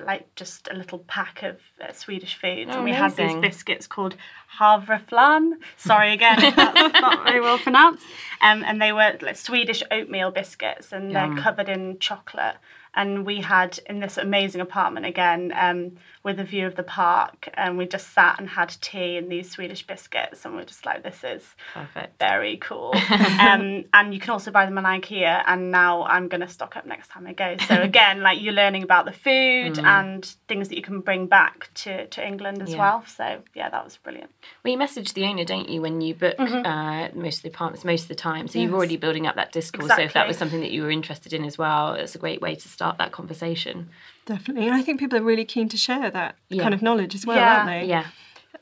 like 0.04 0.34
just 0.34 0.68
a 0.70 0.74
little 0.74 1.00
pack 1.00 1.42
of 1.42 1.58
uh, 1.82 1.92
Swedish 1.92 2.36
foods, 2.40 2.70
Oh, 2.72 2.76
and 2.76 2.84
we 2.84 2.92
had 2.92 3.16
these 3.16 3.32
biscuits 3.40 3.86
called 3.86 4.16
havreflarn. 4.58 5.52
Sorry 5.76 6.12
again 6.12 6.42
if 6.42 6.56
that's 6.56 6.94
not 7.00 7.24
very 7.24 7.40
well 7.40 7.58
pronounced. 7.58 8.04
Um, 8.40 8.62
and 8.64 8.80
they 8.80 8.92
were 8.92 9.18
like 9.20 9.36
Swedish 9.36 9.82
oatmeal 9.90 10.30
biscuits, 10.30 10.92
and 10.92 11.14
they're 11.14 11.34
covered 11.42 11.68
in 11.68 11.98
chocolate. 11.98 12.56
And 12.94 13.24
we 13.24 13.40
had 13.40 13.78
in 13.86 14.00
this 14.00 14.16
amazing 14.16 14.60
apartment 14.60 15.06
again 15.06 15.52
um, 15.56 15.96
with 16.22 16.38
a 16.38 16.44
view 16.44 16.66
of 16.66 16.76
the 16.76 16.82
park, 16.82 17.48
and 17.54 17.78
we 17.78 17.86
just 17.86 18.12
sat 18.12 18.38
and 18.38 18.50
had 18.50 18.68
tea 18.82 19.16
and 19.16 19.32
these 19.32 19.50
Swedish 19.50 19.86
biscuits, 19.86 20.44
and 20.44 20.54
we're 20.54 20.64
just 20.64 20.84
like, 20.84 21.02
this 21.02 21.24
is 21.24 21.42
Perfect. 21.72 22.18
very 22.18 22.58
cool. 22.58 22.94
um, 23.40 23.84
and 23.94 24.12
you 24.12 24.20
can 24.20 24.30
also 24.30 24.50
buy 24.50 24.66
them 24.66 24.76
on 24.76 24.84
IKEA. 24.84 25.42
And 25.46 25.70
now 25.70 26.02
I'm 26.04 26.28
going 26.28 26.42
to 26.42 26.48
stock 26.48 26.76
up 26.76 26.84
next 26.84 27.08
time 27.08 27.26
I 27.26 27.32
go. 27.32 27.56
So 27.66 27.80
again, 27.90 28.20
like 28.20 28.40
you're 28.42 28.52
learning 28.52 28.82
about 28.82 29.06
the 29.06 29.12
food 29.12 29.78
and 29.78 30.24
things 30.46 30.68
that 30.68 30.76
you 30.76 30.82
can 30.82 31.00
bring 31.00 31.26
back 31.26 31.70
to, 31.74 32.06
to 32.08 32.26
England 32.26 32.60
as 32.62 32.72
Yeah. 32.72 32.78
well. 32.78 33.04
So 33.06 33.42
yeah, 33.54 33.70
that 33.70 33.82
was 33.82 33.96
brilliant. 33.96 34.30
Well, 34.62 34.72
you 34.72 34.78
message 34.78 35.14
the 35.14 35.24
owner, 35.24 35.44
don't 35.44 35.68
you, 35.70 35.80
when 35.80 36.02
you 36.02 36.14
book 36.14 36.34
uh, 36.38 37.08
most 37.14 37.38
of 37.38 37.42
the 37.44 37.48
apartments 37.48 37.84
most 37.84 38.02
of 38.02 38.08
the 38.08 38.14
time. 38.14 38.46
So 38.46 38.58
you're 38.58 38.74
already 38.74 38.96
building 38.98 39.26
up 39.26 39.36
that 39.36 39.52
discourse. 39.52 39.88
So 39.94 40.02
if 40.02 40.12
that 40.12 40.28
was 40.28 40.36
something 40.36 40.60
that 40.60 40.70
you 40.70 40.82
were 40.82 40.90
interested 40.90 41.32
in 41.32 41.44
as 41.44 41.56
well, 41.56 41.94
it's 41.94 42.14
a 42.14 42.18
great 42.18 42.42
way 42.42 42.54
to 42.54 42.68
start 42.68 42.98
that 42.98 43.10
conversation. 43.12 43.88
Definitely. 44.26 44.66
And 44.66 44.74
I 44.74 44.82
think 44.82 45.00
people 45.00 45.18
are 45.18 45.22
really 45.22 45.44
keen 45.44 45.68
to 45.70 45.76
share 45.76 46.10
that 46.10 46.36
Yeah. 46.48 46.62
kind 46.62 46.74
of 46.74 46.82
knowledge 46.82 47.14
as 47.14 47.26
well, 47.26 47.36
Yeah. 47.36 47.54
aren't 47.56 47.66
they? 47.68 47.84
Yeah. 47.86 48.06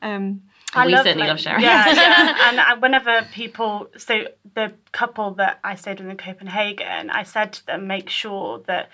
Um, 0.01 0.41
we 0.85 0.95
certainly 0.95 1.27
love 1.27 1.39
sharing. 1.39 1.61
Yeah, 1.63 1.85
yeah. 1.93 2.49
and 2.49 2.59
I, 2.59 2.73
whenever 2.75 3.23
people, 3.33 3.89
so 3.97 4.25
the 4.53 4.73
couple 4.91 5.31
that 5.35 5.59
I 5.63 5.75
stayed 5.75 5.99
with 5.99 6.09
in 6.09 6.17
Copenhagen, 6.17 7.09
I 7.09 7.23
said 7.23 7.53
to 7.53 7.65
them, 7.65 7.87
make 7.87 8.09
sure 8.09 8.59
that 8.67 8.89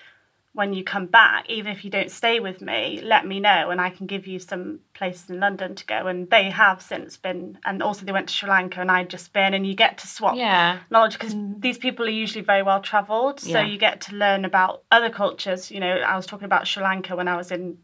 when 0.55 0.71
you 0.73 0.83
come 0.85 1.05
back, 1.05 1.49
even 1.49 1.69
if 1.71 1.83
you 1.83 1.91
don't 1.91 2.09
stay 2.09 2.39
with 2.39 2.61
me, 2.61 3.01
let 3.03 3.27
me 3.27 3.41
know 3.41 3.69
and 3.71 3.81
I 3.81 3.89
can 3.89 4.07
give 4.07 4.25
you 4.25 4.39
some 4.39 4.79
places 4.93 5.29
in 5.29 5.39
London 5.41 5.75
to 5.75 5.85
go. 5.85 6.07
And 6.07 6.29
they 6.29 6.49
have 6.49 6.81
since 6.81 7.17
been, 7.17 7.59
and 7.65 7.83
also 7.83 8.05
they 8.05 8.13
went 8.13 8.29
to 8.29 8.33
Sri 8.33 8.49
Lanka 8.49 8.79
and 8.79 8.89
I'd 8.89 9.09
just 9.09 9.33
been, 9.33 9.53
and 9.53 9.67
you 9.67 9.75
get 9.75 9.97
to 9.99 10.07
swap 10.07 10.37
Yeah. 10.37 10.79
knowledge 10.89 11.13
because 11.19 11.35
these 11.59 11.77
people 11.77 12.05
are 12.05 12.09
usually 12.23 12.43
very 12.43 12.63
well 12.63 12.79
travelled. 12.81 13.41
So 13.41 13.59
Yeah. 13.59 13.65
you 13.65 13.77
get 13.77 13.99
to 14.01 14.15
learn 14.15 14.45
about 14.45 14.83
other 14.91 15.09
cultures. 15.09 15.69
You 15.71 15.81
know, 15.81 15.91
I 15.97 16.15
was 16.15 16.25
talking 16.25 16.45
about 16.45 16.67
Sri 16.67 16.81
Lanka 16.81 17.17
when 17.17 17.27
I 17.27 17.35
was 17.35 17.51
in 17.51 17.77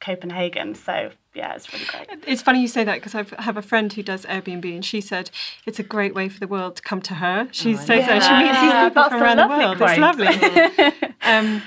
Copenhagen. 0.00 0.74
So 0.76 1.10
yeah, 1.34 1.54
it's 1.54 1.72
really 1.72 1.86
great. 1.86 2.08
It's 2.26 2.42
funny 2.42 2.60
you 2.60 2.68
say 2.68 2.84
that 2.84 3.02
because 3.02 3.14
I 3.16 3.24
have 3.42 3.56
a 3.56 3.62
friend 3.62 3.92
who 3.92 4.02
does 4.02 4.24
Airbnb 4.26 4.64
and 4.74 4.84
she 4.84 5.00
said 5.00 5.30
it's 5.66 5.78
a 5.78 5.82
great 5.82 6.14
way 6.14 6.28
for 6.28 6.38
the 6.38 6.46
world 6.48 6.76
to 6.76 6.82
come 6.82 7.00
to 7.02 7.14
her. 7.14 7.48
She 7.52 7.74
says 7.76 8.06
that 8.06 8.22
she 8.22 8.34
meets 8.44 8.60
these 8.60 8.72
people 8.74 8.90
that's 8.94 9.08
from 9.08 9.22
around 9.22 9.36
the 9.38 9.48
world. 9.48 9.76
quote. 9.78 9.90
It's 9.90 9.98
lovely. 9.98 11.14
um, 11.22 11.62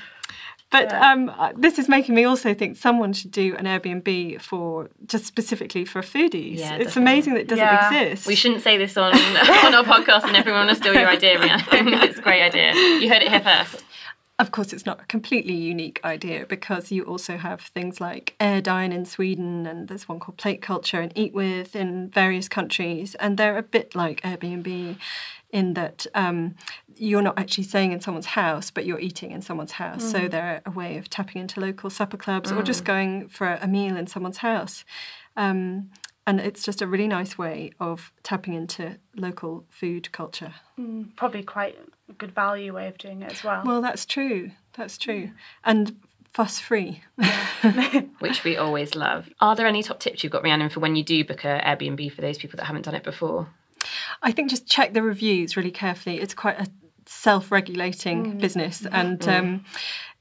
but 0.71 0.91
um, 0.93 1.30
uh, 1.30 1.54
this 1.56 1.80
is 1.80 1.88
making 1.88 2.15
me 2.15 2.23
also 2.25 2.54
think 2.54 2.75
someone 2.78 3.13
should 3.13 3.32
do 3.32 3.56
an 3.56 3.65
Airbnb 3.65 4.41
for 4.41 4.89
just 5.06 5.25
specifically 5.25 5.86
for 5.86 6.01
foodies. 6.01 6.58
Yeah, 6.58 6.75
it's 6.75 6.93
definitely. 6.95 7.01
amazing 7.01 7.34
that 7.36 7.39
it 7.41 7.47
doesn't 7.47 7.63
Yeah. 7.65 8.01
exist. 8.01 8.28
We 8.28 8.36
shouldn't 8.36 8.62
say 8.62 8.78
this 8.78 8.97
on 8.97 9.13
on 9.15 9.73
our 9.75 9.84
podcast 9.84 10.23
and 10.25 10.36
everyone 10.36 10.67
will 10.67 10.75
steal 10.75 10.93
your 10.93 11.08
idea, 11.08 11.39
Rhiannon. 11.39 11.63
it's 12.04 12.17
a 12.17 12.21
great 12.21 12.41
idea. 12.41 12.73
You 12.73 13.08
heard 13.10 13.21
it 13.21 13.30
here 13.30 13.41
first. 13.41 13.86
Of 14.38 14.51
course, 14.51 14.73
it's 14.73 14.86
not 14.86 14.99
a 14.99 15.06
completely 15.06 15.54
unique 15.54 16.01
idea 16.04 16.45
because 16.45 16.91
you 16.91 17.04
also 17.06 17.38
have 17.38 17.62
things 17.62 18.01
like 18.01 18.36
Air 18.41 18.60
Dine 18.60 18.91
in 18.91 19.06
Sweden, 19.06 19.65
and 19.65 19.88
there's 19.88 20.10
one 20.10 20.19
called 20.19 20.38
Plate 20.38 20.62
Culture 20.62 20.99
and 20.99 21.13
Eat 21.15 21.34
With 21.34 21.73
in 21.73 22.10
various 22.10 22.49
countries, 22.49 23.15
and 23.15 23.38
they're 23.38 23.58
a 23.58 23.63
bit 23.63 23.95
like 23.95 24.19
Airbnb 24.23 24.97
in 25.55 25.73
that 25.73 26.05
um, 26.15 26.53
you're 26.97 27.21
not 27.21 27.39
actually 27.39 27.63
staying 27.63 27.93
in 27.93 28.01
someone's 28.01 28.25
house, 28.25 28.69
but 28.69 28.85
you're 28.85 28.99
eating 28.99 29.31
in 29.31 29.41
someone's 29.41 29.71
house. 29.71 30.03
So 30.03 30.27
they're 30.27 30.61
a 30.65 30.71
way 30.71 30.97
of 30.97 31.09
tapping 31.09 31.41
into 31.41 31.61
local 31.61 31.89
supper 31.89 32.17
clubs 32.17 32.51
or 32.51 32.61
just 32.61 32.83
going 32.83 33.29
for 33.29 33.57
a 33.61 33.67
meal 33.67 33.95
in 33.95 34.05
someone's 34.05 34.39
house. 34.39 34.83
Um, 35.37 35.91
and 36.27 36.41
it's 36.41 36.63
just 36.63 36.81
a 36.81 36.87
really 36.87 37.07
nice 37.07 37.37
way 37.37 37.71
of 37.79 38.11
tapping 38.21 38.53
into 38.53 38.97
local 39.15 39.63
food 39.69 40.11
culture. 40.11 40.55
Probably 41.15 41.43
quite 41.43 41.77
a 42.09 42.13
good 42.13 42.35
value 42.35 42.73
way 42.73 42.87
of 42.89 42.97
doing 42.97 43.21
it 43.21 43.31
as 43.31 43.43
well. 43.43 43.63
Well, 43.65 43.81
that's 43.81 44.05
true. 44.05 44.51
That's 44.73 44.97
true. 44.97 45.31
And 45.63 45.95
fuss 46.33 46.59
free. 46.59 47.01
which 48.19 48.43
we 48.43 48.57
always 48.57 48.93
love. 48.93 49.29
Are 49.39 49.55
there 49.55 49.67
any 49.67 49.83
top 49.83 49.99
tips 50.01 50.21
you've 50.21 50.33
got, 50.33 50.43
Rhiannon, 50.43 50.69
for 50.69 50.81
when 50.81 50.97
you 50.97 51.03
do 51.03 51.23
book 51.23 51.45
a 51.45 51.61
Airbnb 51.65 52.11
for 52.11 52.21
those 52.21 52.37
people 52.37 52.57
that 52.57 52.65
haven't 52.65 52.83
done 52.83 52.95
it 52.95 53.03
before? 53.03 53.47
I 54.21 54.31
think 54.31 54.49
just 54.49 54.67
check 54.67 54.93
the 54.93 55.01
reviews 55.01 55.55
really 55.55 55.71
carefully. 55.71 56.19
It's 56.19 56.33
quite 56.33 56.59
a 56.59 56.67
self-regulating 57.05 58.37
business, 58.39 58.85
and 58.91 59.27
um, 59.27 59.65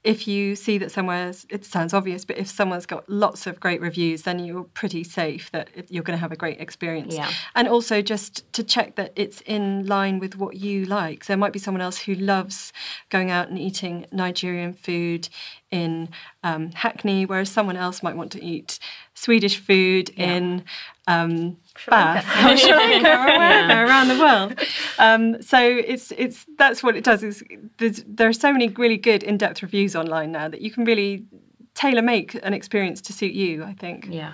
if 0.05 0.27
you 0.27 0.55
see 0.55 0.77
that 0.77 0.91
somewhere's, 0.91 1.47
it 1.49 1.65
sounds 1.65 1.91
obvious, 1.91 2.25
but 2.25 2.37
if 2.37 2.47
someone's 2.47 2.85
got 2.85 3.09
lots 3.09 3.47
of 3.47 3.59
great 3.59 3.81
reviews, 3.81 4.21
then 4.21 4.37
you're 4.37 4.63
pretty 4.63 5.03
safe 5.03 5.49
that 5.51 5.67
you're 5.89 6.03
going 6.03 6.15
to 6.15 6.21
have 6.21 6.31
a 6.31 6.35
great 6.35 6.61
experience. 6.61 7.15
Yeah. 7.15 7.31
And 7.55 7.67
also 7.67 8.03
just 8.03 8.53
to 8.53 8.63
check 8.63 8.97
that 8.97 9.13
it's 9.15 9.41
in 9.47 9.87
line 9.87 10.19
with 10.19 10.37
what 10.37 10.57
you 10.57 10.85
like. 10.85 11.25
There 11.25 11.35
might 11.35 11.53
be 11.53 11.59
someone 11.59 11.81
else 11.81 11.97
who 11.97 12.13
loves 12.13 12.71
going 13.09 13.31
out 13.31 13.49
and 13.49 13.57
eating 13.57 14.05
Nigerian 14.11 14.73
food 14.73 15.27
in 15.71 16.09
um, 16.43 16.71
Hackney, 16.73 17.25
whereas 17.25 17.49
someone 17.49 17.75
else 17.75 18.03
might 18.03 18.15
want 18.15 18.31
to 18.33 18.43
eat 18.43 18.77
Swedish 19.15 19.57
food 19.57 20.09
in 20.09 20.65
um, 21.07 21.57
Bath 21.87 22.25
Lanka 22.43 23.07
or 23.07 23.25
wherever 23.25 23.85
around 23.85 24.07
the 24.07 24.19
world. 24.19 24.59
Um, 24.97 25.41
so 25.41 25.59
it's 25.59 26.11
it's 26.17 26.45
that's 26.57 26.83
what 26.83 26.95
it 26.95 27.03
does. 27.03 27.23
Is 27.23 27.43
there's, 27.77 28.03
there 28.07 28.27
are 28.27 28.33
so 28.33 28.51
many 28.51 28.69
really 28.69 28.97
good 28.97 29.23
in-depth 29.23 29.61
reviews 29.61 29.95
online 29.95 30.31
now 30.31 30.47
that 30.47 30.61
you 30.61 30.71
can 30.71 30.85
really 30.85 31.25
tailor 31.73 32.01
make 32.01 32.35
an 32.43 32.53
experience 32.53 33.01
to 33.01 33.13
suit 33.13 33.33
you. 33.33 33.63
I 33.63 33.73
think. 33.73 34.07
Yeah. 34.09 34.33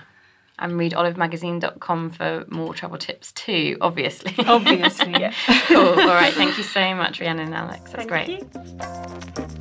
And 0.58 0.78
read 0.78 0.92
olivemagazine.com 0.92 2.10
for 2.10 2.44
more 2.48 2.72
travel 2.72 2.96
tips 2.98 3.32
too, 3.32 3.78
obviously. 3.80 4.32
Obviously, 4.46 5.12
cool. 5.66 5.88
All 5.88 6.06
right. 6.06 6.32
Thank 6.32 6.56
you 6.56 6.62
so 6.62 6.94
much, 6.94 7.20
Rhiannon 7.20 7.46
and 7.46 7.54
Alex. 7.54 7.90
That's 7.90 8.06
Thank 8.06 8.08
great. 8.08 8.28
you. 8.28 9.51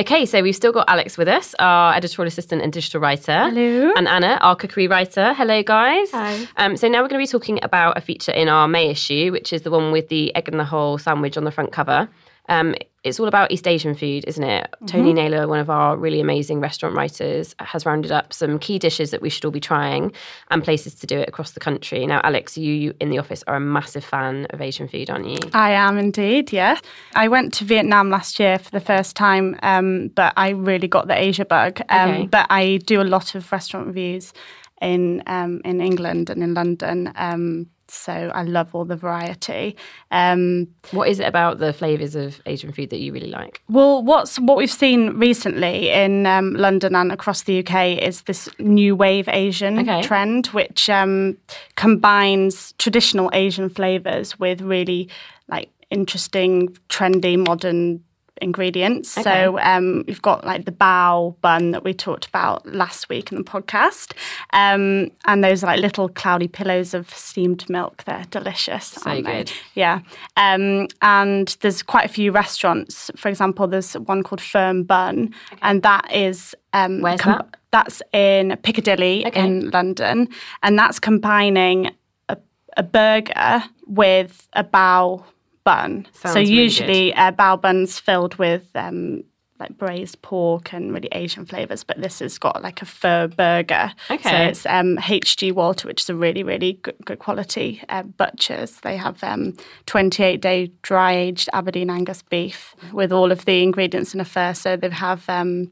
Okay, 0.00 0.24
so 0.24 0.42
we've 0.42 0.56
still 0.56 0.72
got 0.72 0.88
Alex 0.88 1.18
with 1.18 1.28
us, 1.28 1.54
our 1.58 1.94
editorial 1.94 2.28
assistant 2.28 2.62
and 2.62 2.72
digital 2.72 3.02
writer. 3.02 3.50
Hello. 3.50 3.92
And 3.94 4.08
Anna, 4.08 4.38
our 4.40 4.56
cookery 4.56 4.88
writer. 4.88 5.34
Hello, 5.34 5.62
guys. 5.62 6.10
Hi. 6.12 6.48
Um, 6.56 6.78
so 6.78 6.88
now 6.88 7.02
we're 7.02 7.08
going 7.08 7.20
to 7.20 7.26
be 7.26 7.30
talking 7.30 7.58
about 7.62 7.98
a 7.98 8.00
feature 8.00 8.32
in 8.32 8.48
our 8.48 8.66
May 8.66 8.88
issue, 8.88 9.30
which 9.30 9.52
is 9.52 9.60
the 9.60 9.70
one 9.70 9.92
with 9.92 10.08
the 10.08 10.34
egg 10.34 10.48
in 10.48 10.56
the 10.56 10.64
hole 10.64 10.96
sandwich 10.96 11.36
on 11.36 11.44
the 11.44 11.50
front 11.50 11.70
cover. 11.70 12.08
Um, 12.48 12.74
it's 13.02 13.18
all 13.18 13.28
about 13.28 13.50
East 13.50 13.66
Asian 13.66 13.94
food, 13.94 14.24
isn't 14.26 14.44
it? 14.44 14.68
Tony 14.86 15.14
Naylor, 15.14 15.48
one 15.48 15.58
of 15.58 15.70
our 15.70 15.96
really 15.96 16.20
amazing 16.20 16.60
restaurant 16.60 16.94
writers, 16.94 17.54
has 17.58 17.86
rounded 17.86 18.12
up 18.12 18.30
some 18.30 18.58
key 18.58 18.78
dishes 18.78 19.10
that 19.10 19.22
we 19.22 19.30
should 19.30 19.42
all 19.46 19.50
be 19.50 19.60
trying 19.60 20.12
and 20.50 20.62
places 20.62 20.94
to 20.96 21.06
do 21.06 21.18
it 21.18 21.26
across 21.26 21.52
the 21.52 21.60
country. 21.60 22.04
Now, 22.06 22.20
Alex, 22.24 22.58
you, 22.58 22.74
you 22.74 22.94
in 23.00 23.08
the 23.08 23.18
office 23.18 23.42
are 23.46 23.56
a 23.56 23.60
massive 23.60 24.04
fan 24.04 24.46
of 24.50 24.60
Asian 24.60 24.86
food, 24.86 25.08
aren't 25.08 25.26
you? 25.26 25.38
I 25.54 25.70
am 25.70 25.96
indeed, 25.96 26.52
yeah. 26.52 26.78
I 27.14 27.28
went 27.28 27.54
to 27.54 27.64
Vietnam 27.64 28.10
last 28.10 28.38
year 28.38 28.58
for 28.58 28.70
the 28.70 28.80
first 28.80 29.16
time, 29.16 29.58
um, 29.62 30.08
but 30.08 30.34
I 30.36 30.50
really 30.50 30.88
got 30.88 31.06
the 31.06 31.18
Asia 31.18 31.46
bug. 31.46 31.80
Um, 31.88 32.10
Okay. 32.10 32.26
But 32.26 32.48
I 32.50 32.78
do 32.84 33.00
a 33.00 33.04
lot 33.04 33.34
of 33.34 33.50
restaurant 33.50 33.86
reviews 33.86 34.34
in 34.82 35.22
um, 35.26 35.60
in 35.64 35.80
England 35.80 36.28
and 36.30 36.42
in 36.42 36.54
London. 36.54 37.12
Um, 37.16 37.66
so 37.92 38.30
I 38.34 38.42
love 38.44 38.74
all 38.74 38.84
the 38.84 38.96
variety. 38.96 39.76
Um, 40.10 40.68
What 40.92 41.08
is 41.08 41.20
it 41.20 41.26
about 41.26 41.58
the 41.58 41.72
flavours 41.72 42.14
of 42.14 42.40
Asian 42.46 42.72
food 42.72 42.90
that 42.90 43.00
you 43.00 43.12
really 43.12 43.30
like? 43.30 43.62
Well, 43.68 44.02
what's 44.02 44.38
what 44.38 44.56
we've 44.56 44.70
seen 44.70 45.18
recently 45.18 45.90
in 45.90 46.26
um, 46.26 46.54
London 46.54 46.94
and 46.94 47.12
across 47.12 47.42
the 47.42 47.58
UK 47.60 48.02
is 48.02 48.22
this 48.22 48.48
new 48.58 48.94
wave 48.96 49.28
Asian 49.28 49.78
Okay. 49.80 50.02
trend, 50.02 50.46
which 50.48 50.88
um, 50.90 51.36
combines 51.76 52.72
traditional 52.78 53.30
Asian 53.32 53.68
flavors 53.68 54.38
with 54.38 54.60
really 54.60 55.08
like 55.48 55.68
interesting, 55.90 56.68
trendy, 56.88 57.36
modern 57.36 58.02
ingredients. 58.40 59.10
So 59.10 59.58
um, 59.60 60.04
you've 60.06 60.22
got 60.22 60.44
like 60.44 60.64
the 60.64 60.72
bao 60.72 61.34
bun 61.40 61.70
that 61.72 61.84
we 61.84 61.92
talked 61.94 62.26
about 62.26 62.66
last 62.66 63.08
week 63.08 63.30
in 63.32 63.38
the 63.38 63.44
podcast, 63.44 64.12
um, 64.52 65.10
and 65.26 65.44
those 65.44 65.62
are 65.62 65.66
like 65.68 65.80
little 65.80 66.08
cloudy 66.08 66.48
pillows 66.48 66.94
of 66.94 67.10
steamed 67.10 67.68
milk. 67.68 68.04
They're 68.04 68.24
delicious. 68.30 68.86
So 68.86 69.10
aren't 69.10 69.26
they? 69.26 69.38
good. 69.38 69.52
Yeah. 69.74 70.00
Um, 70.36 70.88
and 71.02 71.56
there's 71.60 71.82
quite 71.82 72.04
a 72.04 72.12
few 72.12 72.32
restaurants. 72.32 73.10
For 73.16 73.28
example, 73.28 73.66
there's 73.66 73.94
one 73.94 74.22
called 74.22 74.40
Firm 74.40 74.84
Bun, 74.84 75.34
and 75.62 75.82
that 75.82 76.10
is. 76.12 76.54
Um, 76.72 77.00
Where's 77.00 77.20
that? 77.22 77.56
That's 77.72 78.00
in 78.12 78.56
Piccadilly 78.62 79.26
Okay. 79.26 79.40
in 79.44 79.70
London, 79.70 80.28
and 80.62 80.78
that's 80.78 80.98
combining 81.00 81.90
a, 82.28 82.36
a 82.76 82.82
burger 82.82 83.64
with 83.86 84.48
a 84.52 84.62
bao 84.64 85.24
bun. 85.70 86.06
Sounds 86.12 86.34
so 86.34 86.40
really 86.40 86.52
usually 86.52 87.12
a 87.12 87.32
bao 87.32 87.60
bun's 87.60 87.98
filled 87.98 88.34
with 88.36 88.68
um, 88.74 89.22
like 89.60 89.76
braised 89.76 90.20
pork 90.22 90.72
and 90.72 90.92
really 90.92 91.08
Asian 91.12 91.44
flavors, 91.44 91.84
but 91.84 92.00
this 92.00 92.18
has 92.18 92.38
got 92.38 92.62
like 92.62 92.82
a 92.82 92.86
pho 92.86 93.28
burger. 93.28 93.92
Okay. 94.10 94.30
So 94.30 94.36
it's 94.36 94.66
um, 94.66 94.96
HG 94.96 95.52
Walter, 95.52 95.86
which 95.86 96.02
is 96.02 96.10
a 96.10 96.14
really, 96.14 96.42
really 96.42 96.72
good, 96.82 96.96
good 97.04 97.18
quality 97.18 97.82
uh, 97.88 98.02
butchers. 98.02 98.80
They 98.80 98.96
have 98.96 99.22
um, 99.22 99.56
28 99.86 100.40
day 100.40 100.72
dry 100.82 101.12
aged 101.12 101.48
Aberdeen 101.52 101.90
Angus 101.90 102.22
beef 102.22 102.74
with 102.92 103.12
all 103.12 103.30
of 103.30 103.44
the 103.44 103.62
ingredients 103.62 104.14
in 104.14 104.20
a 104.20 104.24
pho. 104.24 104.52
So 104.54 104.76
they 104.76 104.90
have 104.90 105.28
um, 105.28 105.70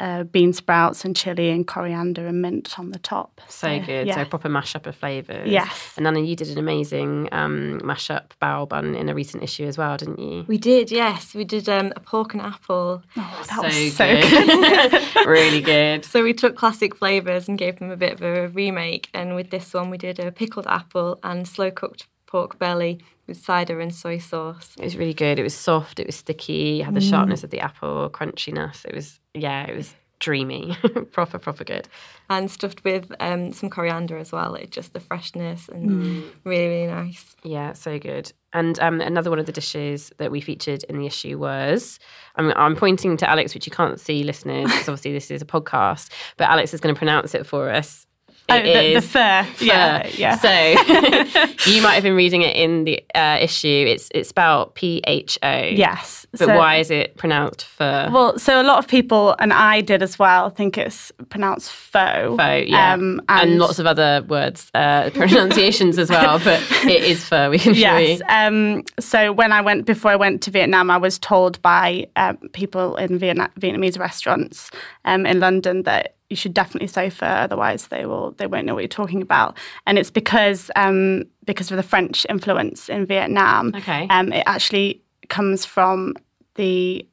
uh, 0.00 0.24
bean 0.24 0.52
sprouts 0.52 1.04
and 1.04 1.16
chili 1.16 1.50
and 1.50 1.66
coriander 1.66 2.26
and 2.26 2.42
mint 2.42 2.78
on 2.78 2.90
the 2.90 2.98
top. 2.98 3.40
So 3.48 3.78
good. 3.80 4.06
yeah. 4.06 4.14
So 4.14 4.24
proper 4.24 4.48
mashup 4.48 4.86
of 4.86 4.96
flavours. 4.96 5.48
Yes. 5.50 5.94
And 5.96 6.06
Anna, 6.06 6.20
you 6.20 6.36
did 6.36 6.48
an 6.48 6.58
amazing 6.58 7.28
um, 7.32 7.80
mashup 7.82 8.30
bao 8.40 8.68
bun 8.68 8.94
in 8.94 9.08
a 9.08 9.14
recent 9.14 9.42
issue 9.42 9.66
as 9.66 9.78
well, 9.78 9.96
didn't 9.96 10.18
you? 10.18 10.44
We 10.48 10.58
did, 10.58 10.90
yes. 10.90 11.34
We 11.34 11.44
did 11.44 11.68
um, 11.68 11.92
a 11.96 12.00
pork 12.00 12.34
and 12.34 12.42
apple. 12.42 13.02
that 13.16 13.46
so 13.46 13.62
was 13.62 13.94
so 13.94 14.06
good. 14.06 15.26
really 15.26 15.60
good. 15.60 16.04
So 16.04 16.22
we 16.22 16.32
took 16.32 16.56
classic 16.56 16.96
flavours 16.96 17.48
and 17.48 17.58
gave 17.58 17.78
them 17.78 17.90
a 17.90 17.96
bit 17.96 18.12
of 18.12 18.22
a 18.22 18.48
remake. 18.48 19.08
And 19.14 19.34
with 19.34 19.50
this 19.50 19.74
one, 19.74 19.90
we 19.90 19.98
did 19.98 20.18
a 20.18 20.32
pickled 20.32 20.66
apple 20.66 21.18
and 21.22 21.46
slow 21.46 21.70
cooked 21.70 22.06
pork 22.28 22.58
belly 22.58 23.00
with 23.26 23.36
cider 23.42 23.80
and 23.80 23.92
soy 23.94 24.18
sauce. 24.18 24.74
It 24.78 24.84
was 24.84 24.96
really 24.96 25.14
good. 25.14 25.38
It 25.38 25.42
was 25.42 25.54
soft. 25.54 25.98
It 25.98 26.06
was 26.06 26.14
sticky. 26.16 26.80
It 26.80 26.84
had 26.84 26.94
the 26.94 27.00
Mm. 27.00 27.10
sharpness 27.10 27.42
of 27.42 27.50
the 27.50 27.60
apple, 27.60 28.08
crunchiness. 28.10 28.84
It 28.84 28.94
was 28.94 29.18
yeah. 29.34 29.66
It 29.66 29.76
was 29.76 29.94
dreamy. 30.20 30.76
proper 31.12 31.38
proper 31.38 31.64
good. 31.64 31.88
And 32.30 32.50
stuffed 32.50 32.82
with 32.84 33.12
um, 33.20 33.52
some 33.52 33.70
coriander 33.70 34.18
as 34.18 34.32
well. 34.32 34.54
It 34.56 34.70
just 34.72 34.92
the 34.92 35.00
freshness 35.00 35.68
and 35.68 35.90
Mm. 35.90 36.22
really, 36.44 36.68
really 36.68 36.86
nice. 36.86 37.36
Yeah, 37.44 37.72
so 37.74 37.98
good. 37.98 38.32
And 38.52 38.78
um, 38.80 39.00
another 39.00 39.30
one 39.30 39.38
of 39.38 39.46
the 39.46 39.52
dishes 39.52 40.10
that 40.18 40.30
we 40.30 40.40
featured 40.40 40.82
in 40.84 40.98
the 40.98 41.06
issue 41.06 41.38
was 41.38 41.98
I'm, 42.36 42.50
I'm 42.56 42.74
pointing 42.76 43.16
to 43.18 43.28
Alex, 43.30 43.54
which 43.54 43.66
you 43.66 43.70
can't 43.72 44.00
see, 44.00 44.24
listeners, 44.24 44.64
because 44.70 44.88
obviously 44.88 45.12
this 45.12 45.30
is 45.30 45.42
a 45.42 45.46
podcast, 45.46 46.10
but 46.38 46.48
Alex 46.48 46.72
is 46.74 46.80
going 46.80 46.94
to 46.94 46.98
pronounce 46.98 47.34
it 47.34 47.46
for 47.46 47.70
us. 47.70 48.06
Oh, 48.50 48.56
the, 48.56 48.62
the 48.72 48.92
is 48.96 49.06
fur. 49.06 49.46
Yeah, 49.60 50.06
yeah. 50.16 50.36
So 50.38 50.48
you 51.70 51.82
might 51.82 51.94
have 51.94 52.02
been 52.02 52.14
reading 52.16 52.42
it 52.42 52.56
in 52.56 52.84
the 52.84 53.02
uh, 53.14 53.38
issue. 53.40 53.84
It's 53.88 54.08
it's 54.14 54.30
spelled 54.30 54.74
P 54.74 55.02
H 55.06 55.38
O. 55.42 55.60
yes. 55.62 56.26
But 56.32 56.40
So- 56.40 56.56
why 56.56 56.76
is 56.76 56.90
it 56.90 57.16
pronounced 57.16 57.64
fur? 57.64 58.10
Well, 58.12 58.38
so 58.38 58.60
a 58.60 58.62
lot 58.64 58.78
of 58.78 58.86
people, 58.88 59.34
and 59.38 59.52
I 59.52 59.80
did 59.80 60.02
as 60.02 60.18
well, 60.18 60.50
think 60.50 60.76
it's 60.76 61.10
pronounced 61.30 61.70
faux. 61.72 62.36
Faux, 62.36 62.68
yeah. 62.68 62.92
Um, 62.94 63.20
and, 63.28 63.58
lots 63.58 63.78
of 63.78 63.86
other 63.86 64.22
words, 64.28 64.70
uh, 64.74 65.08
pronunciations 65.14 65.98
as 65.98 66.10
well, 66.10 66.38
but 66.38 66.60
it 66.84 67.02
is 67.02 67.24
fur, 67.24 67.48
we 67.50 67.58
can 67.58 67.72
show 67.74 67.80
Yes. 67.80 68.18
you. 68.18 68.24
Um, 68.28 68.82
so 69.00 69.32
when 69.32 69.52
I 69.52 69.60
went 69.62 69.86
before 69.86 70.10
I 70.10 70.16
went 70.16 70.42
to 70.42 70.50
Vietnam, 70.50 70.90
I 70.90 70.98
was 70.98 71.18
told 71.18 71.60
by 71.62 72.06
um, 72.16 72.36
people 72.52 72.96
in 72.96 73.18
Vietnam, 73.18 73.50
Vietnamese 73.58 73.98
restaurants 73.98 74.70
um, 75.06 75.24
in 75.24 75.40
London 75.40 75.82
that 75.84 76.14
you 76.30 76.36
should 76.36 76.54
definitely 76.54 76.88
say 76.88 77.10
pho, 77.10 77.26
otherwise 77.26 77.88
they 77.88 78.06
will 78.06 78.32
they 78.32 78.46
won't 78.46 78.66
know 78.66 78.74
what 78.74 78.80
you're 78.80 78.88
talking 78.88 79.22
about. 79.22 79.56
And 79.86 79.98
it's 79.98 80.10
because 80.10 80.70
um, 80.76 81.24
because 81.44 81.70
of 81.70 81.76
the 81.76 81.82
French 81.82 82.26
influence 82.28 82.88
in 82.88 83.06
Vietnam. 83.06 83.74
Okay. 83.74 84.06
Um, 84.08 84.32
it 84.32 84.44
actually 84.46 85.02
comes 85.28 85.64
from 85.64 86.14
the 86.56 87.06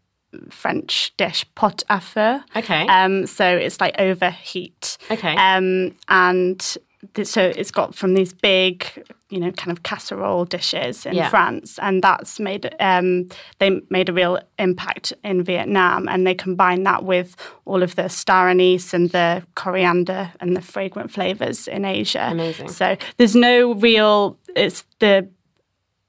French 0.49 1.13
dish 1.17 1.45
pot-au-feu. 1.55 2.39
Okay. 2.55 2.87
Um, 2.87 3.25
so 3.25 3.45
it's 3.45 3.79
like 3.79 3.95
overheat. 3.99 4.97
Okay. 5.09 5.35
Um, 5.35 5.95
and 6.09 6.77
so 7.23 7.41
it's 7.55 7.71
got 7.71 7.93
from 7.95 8.13
these 8.13 8.33
big, 8.33 8.85
you 9.29 9.39
know, 9.39 9.51
kind 9.51 9.71
of 9.75 9.83
casserole 9.83 10.45
dishes 10.45 11.05
in 11.05 11.13
Yeah. 11.13 11.29
France, 11.29 11.77
and 11.81 12.01
that's 12.03 12.39
made. 12.39 12.73
Um, 12.79 13.29
they 13.59 13.81
made 13.89 14.09
a 14.09 14.13
real 14.13 14.39
impact 14.59 15.13
in 15.23 15.43
Vietnam, 15.43 16.07
and 16.07 16.25
they 16.25 16.33
combine 16.35 16.83
that 16.83 17.03
with 17.03 17.35
all 17.65 17.83
of 17.83 17.95
the 17.95 18.07
star 18.09 18.49
anise 18.49 18.93
and 18.93 19.09
the 19.11 19.43
coriander 19.55 20.31
and 20.39 20.55
the 20.55 20.61
fragrant 20.61 21.11
flavors 21.11 21.67
in 21.67 21.85
Asia. 21.85 22.27
Amazing. 22.31 22.69
So 22.69 22.97
there's 23.17 23.35
no 23.35 23.73
real. 23.75 24.37
It's 24.55 24.83
the 24.99 25.27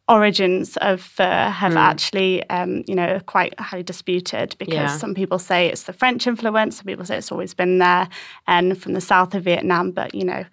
origins 0.09 0.77
of 0.79 1.01
pho 1.01 1.25
have 1.25 1.77
actually, 1.77 2.49
um, 2.51 2.85
you 2.87 2.95
know, 2.95 3.21
quite 3.27 3.59
highly 3.59 3.83
disputed 3.83 4.55
because 4.59 4.75
Yeah. 4.75 4.97
some 4.99 5.15
people 5.15 5.39
say 5.39 5.67
it's 5.67 5.85
the 5.85 5.93
French 5.93 6.27
influence, 6.27 6.77
some 6.77 6.85
people 6.87 7.05
say 7.05 7.17
it's 7.19 7.33
always 7.33 7.55
been 7.55 7.79
there 7.79 8.09
and 8.47 8.81
from 8.81 8.93
the 8.93 9.01
south 9.01 9.35
of 9.35 9.43
Vietnam. 9.45 9.91
But 9.91 10.15
you 10.15 10.25
know, 10.25 10.45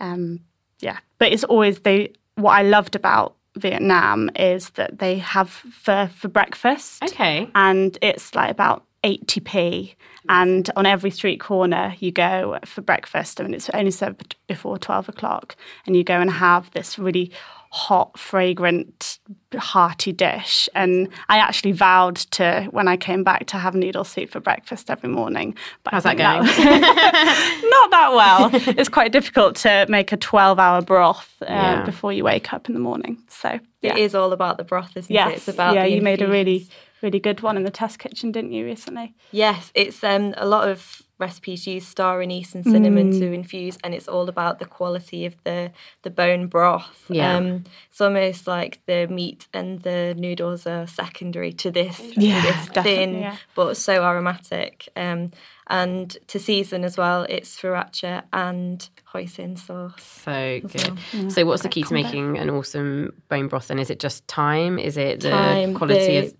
um, 0.00 0.40
yeah, 0.80 0.98
but 1.18 1.32
it's 1.32 1.44
always 1.44 1.80
they. 1.80 2.12
What 2.34 2.52
I 2.52 2.62
loved 2.62 2.94
about 2.94 3.34
Vietnam 3.56 4.30
is 4.36 4.70
that 4.70 4.98
they 5.00 5.18
have 5.18 5.50
pho 5.50 6.06
for 6.08 6.28
breakfast 6.28 7.02
Okay. 7.02 7.48
and 7.54 7.98
it's 8.00 8.34
like 8.34 8.50
about 8.50 8.84
80p 9.04 9.94
and 10.28 10.70
on 10.76 10.86
every 10.86 11.10
street 11.10 11.38
corner 11.40 11.94
you 11.98 12.10
go 12.12 12.58
for 12.64 12.80
breakfast 12.82 13.40
I 13.40 13.44
mean 13.44 13.54
it's 13.54 13.70
only 13.70 13.90
served 13.90 14.36
before 14.46 14.78
12 14.78 15.08
o'clock 15.08 15.56
and 15.86 15.96
you 15.96 16.04
go 16.04 16.20
and 16.20 16.30
have 16.30 16.70
this 16.72 16.98
really 16.98 17.30
hot 17.70 18.18
fragrant 18.18 19.18
hearty 19.56 20.12
dish 20.12 20.68
and 20.74 21.08
I 21.28 21.38
actually 21.38 21.72
vowed 21.72 22.16
to 22.32 22.66
when 22.70 22.88
I 22.88 22.96
came 22.96 23.24
back 23.24 23.46
to 23.46 23.58
have 23.58 23.74
noodle 23.74 24.04
soup 24.04 24.30
for 24.30 24.40
breakfast 24.40 24.90
every 24.90 25.08
morning 25.10 25.54
but 25.84 25.92
How's 25.94 26.04
that 26.04 26.16
going? 26.16 26.42
not 27.70 27.90
that 27.90 28.10
well 28.14 28.50
it's 28.78 28.88
quite 28.88 29.12
difficult 29.12 29.56
to 29.56 29.86
make 29.88 30.12
a 30.12 30.16
12 30.16 30.58
hour 30.58 30.82
broth 30.82 31.34
uh, 31.42 31.46
Yeah. 31.48 31.84
before 31.84 32.12
you 32.12 32.24
wake 32.24 32.52
up 32.52 32.68
in 32.68 32.74
the 32.74 32.80
morning 32.80 33.18
so 33.28 33.58
yeah. 33.80 33.92
It 33.94 33.98
is 33.98 34.14
all 34.16 34.32
about 34.32 34.58
the 34.58 34.64
broth, 34.64 34.96
isn't 34.96 35.12
yes 35.14 35.30
it? 35.30 35.36
It's 35.36 35.48
about 35.48 35.74
yeah 35.74 35.84
you 35.84 36.02
made 36.02 36.20
a 36.22 36.28
really 36.28 36.68
really 37.02 37.20
good 37.20 37.40
one 37.42 37.56
in 37.56 37.64
the 37.64 37.70
test 37.70 37.98
kitchen 37.98 38.32
didn't 38.32 38.52
you 38.52 38.64
recently 38.64 39.14
Yes, 39.30 39.70
it's 39.74 40.02
um, 40.02 40.34
a 40.36 40.46
lot 40.46 40.68
of 40.68 41.02
recipes 41.18 41.66
use 41.66 41.86
star 41.86 42.20
anise 42.22 42.54
and 42.54 42.64
cinnamon 42.64 43.12
Mm. 43.12 43.18
to 43.18 43.32
infuse, 43.32 43.76
and 43.82 43.92
it's 43.94 44.06
all 44.08 44.28
about 44.28 44.58
the 44.58 44.64
quality 44.66 45.26
of 45.26 45.34
the 45.44 45.72
the 46.02 46.10
bone 46.10 46.46
broth. 46.46 47.04
Yeah. 47.08 47.36
Um, 47.36 47.64
it's 47.90 48.00
almost 48.00 48.46
like 48.46 48.80
the 48.86 49.06
meat 49.08 49.48
and 49.52 49.80
the 49.82 50.14
noodles 50.16 50.66
are 50.66 50.86
secondary 50.86 51.52
to 51.54 51.70
this, 51.70 52.00
Yeah, 52.16 52.40
this 52.42 52.66
definitely, 52.68 52.82
thin 52.94 53.18
yeah. 53.20 53.36
but 53.54 53.76
so 53.76 54.04
aromatic. 54.04 54.88
Um, 54.96 55.32
and 55.70 56.16
to 56.28 56.38
season 56.38 56.82
as 56.84 56.96
well, 56.96 57.26
it's 57.28 57.60
sriracha 57.60 58.22
and 58.32 58.88
hoisin 59.12 59.58
sauce. 59.58 60.22
So 60.24 60.60
good. 60.60 60.98
So, 61.32 61.44
what's 61.44 61.62
the 61.62 61.68
key 61.68 61.82
to 61.82 61.92
making 61.92 62.38
an 62.38 62.48
awesome 62.48 63.12
bone 63.28 63.48
broth? 63.48 63.68
And 63.70 63.78
is 63.80 63.90
it 63.90 63.98
just 63.98 64.26
time? 64.28 64.78
Is 64.78 64.96
it 64.96 65.20
the 65.20 65.30
Time, 65.30 65.74
quality 65.74 66.20
the- 66.20 66.26
of 66.28 66.34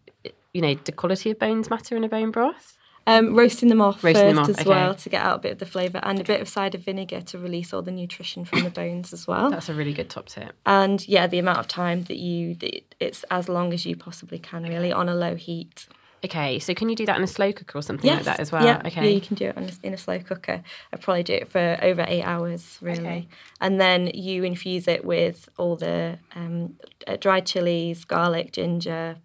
you 0.54 0.62
know, 0.62 0.72
do 0.74 0.92
quality 0.92 1.30
of 1.30 1.38
bones 1.38 1.68
matter 1.68 1.94
in 1.94 2.04
a 2.04 2.08
bone 2.08 2.30
broth? 2.30 2.77
Um, 3.08 3.34
roasting 3.34 3.70
them 3.70 3.80
off 3.80 4.04
Roasting 4.04 4.22
first 4.22 4.34
them 4.34 4.38
off, 4.38 4.48
as 4.50 4.58
okay. 4.58 4.68
well 4.68 4.94
to 4.94 5.08
get 5.08 5.22
out 5.22 5.36
a 5.36 5.38
bit 5.38 5.52
of 5.52 5.58
the 5.58 5.66
flavour 5.66 5.98
and 6.02 6.20
a 6.20 6.24
bit 6.24 6.42
of 6.42 6.48
cider 6.48 6.76
vinegar 6.76 7.22
to 7.22 7.38
release 7.38 7.72
all 7.72 7.80
the 7.80 7.90
nutrition 7.90 8.44
from 8.44 8.64
the 8.64 8.70
bones 8.70 9.14
as 9.14 9.26
well. 9.26 9.50
That's 9.50 9.70
a 9.70 9.74
really 9.74 9.94
good 9.94 10.10
top 10.10 10.26
tip. 10.26 10.54
and 10.66 11.08
yeah, 11.08 11.26
the 11.26 11.38
amount 11.38 11.58
of 11.58 11.68
time 11.68 12.02
that 12.04 12.18
you 12.18 12.56
it's 13.00 13.24
as 13.30 13.48
long 13.48 13.72
as 13.72 13.86
you 13.86 13.96
possibly 13.96 14.38
can 14.38 14.64
really 14.64 14.92
on 14.92 15.08
a 15.08 15.14
low 15.14 15.36
heat. 15.36 15.86
Okay, 16.24 16.58
so 16.58 16.74
can 16.74 16.88
you 16.88 16.96
do 16.96 17.06
that 17.06 17.16
in 17.16 17.22
a 17.22 17.28
slow 17.28 17.52
cooker 17.52 17.78
or 17.78 17.82
something 17.82 18.10
like 18.10 18.24
that 18.24 18.40
as 18.40 18.50
well? 18.50 18.64
Yeah, 18.64 18.82
okay. 18.84 19.04
yeah, 19.04 19.10
you 19.10 19.20
can 19.20 19.36
do 19.36 19.46
it 19.46 19.56
a, 19.56 19.86
in 19.86 19.94
a 19.94 19.96
slow 19.96 20.18
cooker. 20.18 20.62
I'd 20.92 21.00
probably 21.00 21.22
do 21.22 21.34
it 21.34 21.48
for 21.48 21.78
over 21.80 22.04
eight 22.08 22.24
hours, 22.24 22.76
really. 22.80 23.00
Okay. 23.00 23.28
And 23.60 23.80
then 23.80 24.08
you 24.12 24.42
infuse 24.42 24.88
it 24.88 25.04
with 25.04 25.48
all 25.56 25.76
the 25.76 26.18
um, 26.34 26.76
uh, 27.06 27.16
dried 27.16 27.46
chilies, 27.46 28.04
garlic, 28.04 28.52
ginger, 28.52 29.16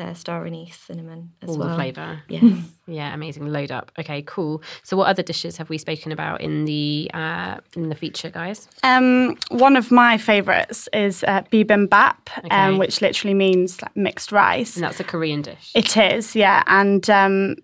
uh, 0.00 0.14
star 0.14 0.44
anise, 0.46 0.76
cinnamon 0.76 1.30
as 1.42 1.50
All 1.50 1.58
well. 1.58 1.68
the 1.68 1.74
flavour. 1.74 2.22
Yes. 2.28 2.42
Yeah, 2.86 3.14
amazing. 3.14 3.46
Load 3.46 3.70
up. 3.70 3.92
Okay, 4.00 4.22
cool. 4.22 4.62
So, 4.82 4.96
what 4.96 5.06
other 5.06 5.22
dishes 5.22 5.56
have 5.58 5.70
we 5.70 5.78
spoken 5.78 6.10
about 6.10 6.40
in 6.40 6.64
the 6.64 7.08
uh, 7.14 7.58
in 7.76 7.88
the 7.88 7.94
feature, 7.94 8.30
guys? 8.30 8.66
Um, 8.82 9.36
one 9.50 9.76
of 9.76 9.92
my 9.92 10.18
favourites 10.18 10.88
is 10.92 11.22
uh, 11.22 11.42
bibimbap, 11.52 12.16
Okay. 12.38 12.48
um, 12.48 12.78
which 12.78 13.00
literally 13.00 13.34
means 13.34 13.80
like, 13.80 13.94
mixed 13.96 14.32
rice. 14.32 14.74
And 14.74 14.82
that's 14.82 14.98
a 14.98 15.04
Korean 15.04 15.40
dish. 15.40 15.70
It 15.76 15.96
is, 15.96 16.34
yeah, 16.34 16.64
and 16.66 17.08
um, 17.10 17.54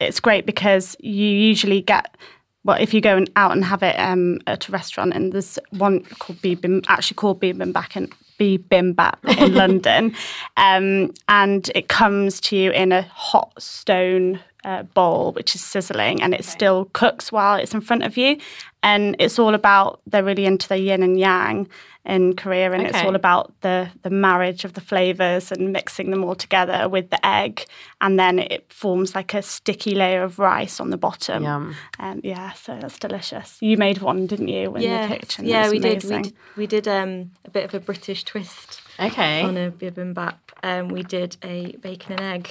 it's 0.00 0.18
great 0.18 0.46
because 0.46 0.96
you 0.98 1.26
usually 1.28 1.80
get. 1.80 2.16
Well, 2.64 2.80
if 2.80 2.92
you 2.94 3.00
go 3.00 3.24
out 3.36 3.52
and 3.52 3.64
have 3.64 3.84
it 3.84 3.94
um, 4.00 4.38
at 4.48 4.68
a 4.68 4.72
restaurant, 4.72 5.12
and 5.14 5.32
there's 5.32 5.60
one 5.70 6.02
called 6.18 6.38
Bibim, 6.42 6.84
actually 6.88 7.16
called 7.16 7.40
Bibimbap 7.40 7.96
in 7.96 8.08
Bibimbap 8.38 9.16
in 9.38 9.54
London, 9.62 10.14
um, 10.56 11.12
and 11.28 11.70
it 11.74 11.88
comes 11.88 12.40
to 12.42 12.56
you 12.56 12.70
in 12.72 12.92
a 12.92 13.02
hot 13.02 13.52
stone 13.60 14.40
uh, 14.64 14.82
bowl, 14.82 15.32
which 15.32 15.54
is 15.54 15.62
sizzling, 15.62 16.22
and 16.22 16.34
it 16.34 16.44
still 16.44 16.88
cooks 16.92 17.32
while 17.32 17.56
it's 17.56 17.74
in 17.74 17.80
front 17.80 18.02
of 18.02 18.16
you, 18.16 18.38
and 18.82 19.16
it's 19.18 19.38
all 19.38 19.54
about 19.54 20.00
they're 20.06 20.24
really 20.24 20.46
into 20.46 20.68
the 20.68 20.78
yin 20.78 21.02
and 21.02 21.18
yang 21.18 21.68
in 22.04 22.34
Korea, 22.34 22.72
and 22.72 22.82
it's 22.82 22.98
all 22.98 23.14
about 23.14 23.52
the 23.60 23.88
the 24.02 24.10
marriage 24.10 24.64
of 24.64 24.72
the 24.72 24.80
flavors 24.80 25.52
and 25.52 25.72
mixing 25.72 26.10
them 26.10 26.24
all 26.24 26.34
together 26.34 26.88
with 26.88 27.10
the 27.10 27.24
egg, 27.26 27.64
and 28.00 28.18
then 28.18 28.38
it 28.38 28.72
forms 28.72 29.14
like 29.14 29.34
a 29.34 29.42
sticky 29.42 29.94
layer 29.94 30.22
of 30.22 30.38
rice 30.38 30.80
on 30.80 30.90
the 30.90 30.96
bottom. 30.96 31.44
Yum. 31.44 31.74
Um, 32.00 32.20
yeah, 32.24 32.52
so 32.52 32.76
that's 32.80 32.98
delicious. 32.98 33.56
You 33.60 33.76
made 33.76 33.98
one, 33.98 34.26
didn't 34.26 34.48
you, 34.48 34.74
in 34.76 34.82
Yes, 34.82 35.10
the 35.10 35.16
kitchen? 35.16 35.44
Yeah, 35.46 35.70
we 35.70 35.78
did. 35.78 36.02
We 36.04 36.22
did. 36.22 36.34
We 36.56 36.66
did 36.66 36.88
um, 36.88 37.30
a 37.44 37.50
bit 37.50 37.64
of 37.64 37.74
a 37.74 37.80
British 37.80 38.24
twist 38.24 38.80
Okay. 38.98 39.42
on 39.42 39.56
a 39.56 39.70
bibimbap. 39.70 40.38
Um, 40.64 40.88
we 40.88 41.02
did 41.02 41.36
a 41.42 41.76
bacon 41.76 42.12
and 42.18 42.20
egg. 42.46 42.50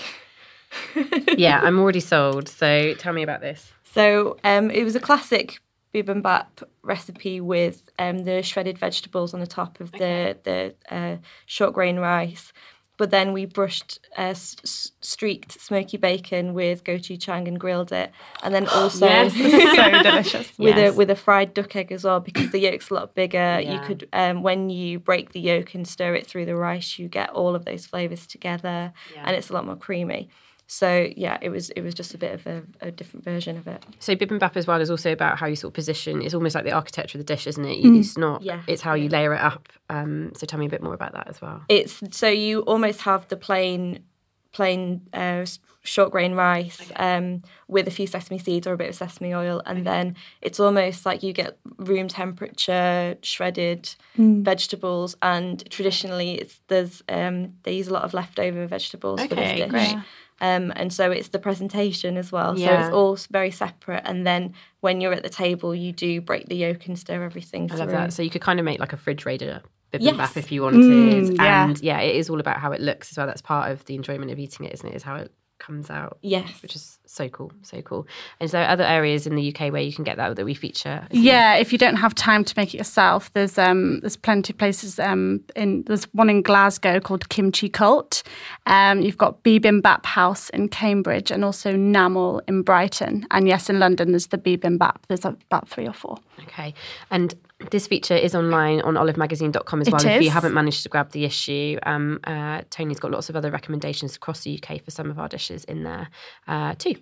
Yeah, 1.38 1.60
I'm 1.64 1.80
already 1.80 2.00
sold. 2.00 2.48
So, 2.50 2.94
tell 2.96 3.14
me 3.14 3.24
about 3.24 3.42
this. 3.42 3.72
So 3.94 4.38
um, 4.44 4.72
it 4.72 4.84
was 4.84 4.96
a 4.96 5.00
classic 5.02 5.60
bibimbap 5.94 6.64
recipe 6.84 7.42
with 7.42 7.84
um, 8.00 8.20
the 8.20 8.42
shredded 8.42 8.78
vegetables 8.78 9.34
on 9.34 9.42
the 9.42 9.48
top 9.48 9.80
of 9.82 9.92
the 9.92 10.38
the 10.44 10.74
uh, 10.90 11.18
short 11.46 11.74
grain 11.74 12.00
rice. 12.00 12.54
But 12.98 13.10
then 13.10 13.34
we 13.34 13.46
brushed 13.46 14.00
uh, 14.18 14.22
s- 14.36 14.92
streaked 15.02 15.60
smoky 15.60 15.98
bacon 15.98 16.54
with 16.54 16.84
gochujang 16.84 17.48
and 17.48 17.60
grilled 17.60 17.92
it, 17.92 18.12
and 18.44 18.54
then 18.54 18.68
also 18.78 19.08
Yes. 19.08 19.34
so 19.34 20.04
delicious. 20.04 20.52
with 20.60 20.78
Yes. 20.78 20.94
a 20.94 20.98
with 20.98 21.10
a 21.10 21.16
fried 21.26 21.54
duck 21.54 21.76
egg 21.76 21.92
as 21.92 22.04
well 22.06 22.20
because 22.22 22.52
the 22.52 22.60
yolk's 22.60 22.92
a 22.92 22.94
lot 22.94 23.14
bigger. 23.16 23.60
You 23.60 23.80
could 23.80 24.08
um, 24.14 24.44
when 24.44 24.70
you 24.70 25.00
break 25.00 25.32
the 25.34 25.40
yolk 25.42 25.74
and 25.74 25.86
stir 25.88 26.16
it 26.16 26.28
through 26.28 26.46
the 26.46 26.56
rice, 26.56 26.98
you 27.00 27.08
get 27.10 27.32
all 27.32 27.56
of 27.56 27.66
those 27.66 27.86
flavors 27.88 28.26
together, 28.28 28.94
and 29.26 29.36
it's 29.36 29.50
a 29.50 29.54
lot 29.54 29.66
more 29.66 29.76
creamy. 29.76 30.30
So 30.74 31.10
yeah, 31.18 31.38
it 31.42 31.50
was 31.50 31.70
it 31.72 31.82
was 31.82 31.94
just 31.94 32.14
a 32.14 32.18
bit 32.18 32.34
of 32.34 32.48
a, 32.48 32.64
a 32.80 32.92
different 32.92 33.26
version 33.26 33.58
of 33.58 33.68
it. 33.68 33.86
So, 34.00 34.16
bibimbap 34.16 34.56
as 34.56 34.68
well 34.68 34.80
is 34.80 34.90
also 34.90 35.12
about 35.12 35.38
how 35.38 35.46
you 35.46 35.58
sort 35.58 35.72
of 35.72 35.76
position. 35.76 36.22
It's 36.22 36.34
almost 36.34 36.56
like 36.56 36.64
the 36.64 36.72
architecture 36.72 37.18
of 37.18 37.26
the 37.26 37.34
dish, 37.34 37.46
isn't 37.46 37.66
it? 37.66 37.80
You 37.80 38.00
It's 38.00 38.18
not. 38.18 38.42
Yes. 38.42 38.64
It's 38.68 38.82
how 38.82 38.94
you 38.94 39.10
layer 39.10 39.34
it 39.34 39.42
up. 39.42 39.68
Um, 39.90 40.32
so, 40.34 40.46
tell 40.46 40.58
me 40.58 40.68
a 40.68 40.70
bit 40.70 40.82
more 40.82 40.94
about 40.94 41.12
that 41.12 41.28
as 41.28 41.42
well. 41.42 41.62
It's 41.68 42.02
so 42.12 42.30
you 42.30 42.62
almost 42.62 43.02
have 43.02 43.28
the 43.28 43.36
plain 43.36 44.06
plain 44.54 45.02
uh, 45.14 45.46
short 45.84 46.12
grain 46.12 46.36
rice 46.36 46.92
um, 46.96 47.42
with 47.68 47.88
a 47.88 47.92
few 47.92 48.08
sesame 48.08 48.38
seeds 48.38 48.66
or 48.66 48.72
a 48.72 48.78
bit 48.78 48.88
of 48.88 48.96
sesame 48.96 49.34
oil, 49.36 49.62
and 49.66 49.86
then 49.86 50.16
it's 50.42 50.60
almost 50.60 51.06
like 51.06 51.22
you 51.22 51.34
get 51.34 51.58
room 51.78 52.08
temperature 52.08 53.18
shredded 53.24 53.94
vegetables. 54.16 55.18
And 55.22 55.70
traditionally, 55.70 56.36
it's 56.36 56.62
there's 56.70 57.04
um, 57.10 57.56
they 57.64 57.74
use 57.74 57.90
a 57.90 57.94
lot 57.94 58.04
of 58.04 58.14
leftover 58.14 58.68
vegetables 58.68 59.22
for 59.22 59.36
this 59.36 59.52
Okay, 59.52 59.58
dish. 59.64 59.70
great. 59.70 59.98
Um, 60.42 60.74
and 60.76 60.92
so 60.92 61.12
it's 61.12 61.30
the 61.30 61.40
presentation 61.40 62.18
as 62.18 62.32
well. 62.32 62.58
So 62.58 62.64
it's 62.64 62.90
all 62.94 63.16
very 63.32 63.52
separate. 63.52 64.02
And 64.06 64.26
then 64.28 64.54
when 64.82 65.00
you're 65.00 65.14
at 65.14 65.24
the 65.24 65.30
table, 65.30 65.74
you 65.76 65.92
do 65.94 66.20
break 66.20 66.48
the 66.48 66.56
yolk 66.56 66.88
and 66.88 66.98
stir 67.00 67.24
everything 67.24 67.66
I 67.66 67.68
through. 67.68 67.78
love 67.78 67.90
that. 67.92 68.14
So, 68.14 68.24
you 68.24 68.30
could 68.32 68.42
kind 68.42 68.60
of 68.60 68.66
make 68.66 68.80
like 68.80 68.92
a 68.92 68.98
fridge 68.98 69.26
raider 69.26 69.62
bibimbap 69.94 70.18
Yes. 70.18 70.38
if 70.38 70.52
you 70.52 70.64
wanted. 70.64 70.82
Mm, 70.82 71.36
yeah. 71.38 71.66
And 71.66 71.80
yeah, 71.82 72.00
it 72.00 72.16
is 72.16 72.30
all 72.30 72.40
about 72.40 72.58
how 72.58 72.72
it 72.72 72.82
looks 72.82 73.12
as 73.12 73.18
well. 73.18 73.28
That's 73.28 73.42
part 73.42 73.72
of 73.72 73.86
the 73.86 73.94
enjoyment 73.96 74.32
of 74.32 74.40
eating 74.40 74.66
it, 74.66 74.74
isn't 74.74 74.88
it? 74.90 74.96
Is 74.96 75.04
how 75.04 75.16
it 75.18 75.32
comes 75.62 75.90
out. 75.90 76.18
Yes. 76.22 76.62
Which 76.62 76.76
is 76.76 77.00
so 77.06 77.30
cool. 77.30 77.52
So 77.62 77.82
cool. 77.82 78.08
And 78.40 78.50
so, 78.50 78.60
other 78.60 78.84
areas 78.84 79.28
in 79.28 79.36
the 79.36 79.54
UK 79.54 79.72
where 79.72 79.82
you 79.82 79.94
can 79.94 80.04
get 80.04 80.18
that 80.18 80.36
that 80.36 80.46
we 80.46 80.54
feature? 80.54 81.08
isn't 81.12 81.24
Yeah, 81.24 81.56
if 81.56 81.72
you 81.72 81.78
don't 81.78 81.98
have 81.98 82.16
time 82.16 82.44
to 82.44 82.54
make 82.58 82.74
it 82.74 82.78
yourself, 82.78 83.32
there's 83.34 83.58
um 83.58 84.00
there's 84.00 84.18
plenty 84.18 84.54
of 84.54 84.58
places 84.58 85.00
um 85.00 85.42
in 85.56 85.84
there's 85.84 86.06
one 86.14 86.30
in 86.30 86.42
Glasgow 86.42 87.00
called 87.00 87.30
Kimchi 87.30 87.70
Cult. 87.70 88.24
Um, 88.66 89.02
you've 89.02 89.18
got 89.18 89.44
Bibimbap 89.44 90.06
House 90.06 90.50
in 90.50 90.68
Cambridge 90.70 91.32
and 91.32 91.46
also 91.46 91.74
Namel 91.74 92.42
in 92.48 92.64
Brighton. 92.64 93.28
And 93.32 93.48
yes, 93.48 93.70
in 93.70 93.80
London 93.80 94.12
there's 94.12 94.28
the 94.28 94.38
Bibimbap. 94.38 94.98
There's 95.08 95.26
about 95.26 95.70
three 95.70 95.88
or 95.88 95.94
four. 95.94 96.18
Okay. 96.44 96.74
And 97.12 97.36
this 97.70 97.88
feature 97.88 98.16
is 98.16 98.34
online 98.36 98.82
on 98.82 98.96
olivemagazine.com 98.96 99.82
as 99.82 99.88
It 99.88 99.94
well. 99.94 100.06
If 100.08 100.22
you 100.24 100.30
haven't 100.30 100.54
managed 100.54 100.84
to 100.84 100.90
grab 100.90 101.12
the 101.12 101.26
issue, 101.26 101.78
um, 101.84 102.20
uh, 102.24 102.62
Tony's 102.70 103.00
got 103.00 103.12
lots 103.12 103.30
of 103.30 103.36
other 103.36 103.52
recommendations 103.52 104.16
across 104.16 104.42
the 104.42 104.60
UK 104.62 104.82
for 104.84 104.92
some 104.92 105.10
of 105.12 105.20
our 105.20 105.28
dishes 105.28 105.64
in 105.66 105.84
there 105.84 106.10
uh, 106.48 106.74
too. 106.78 106.96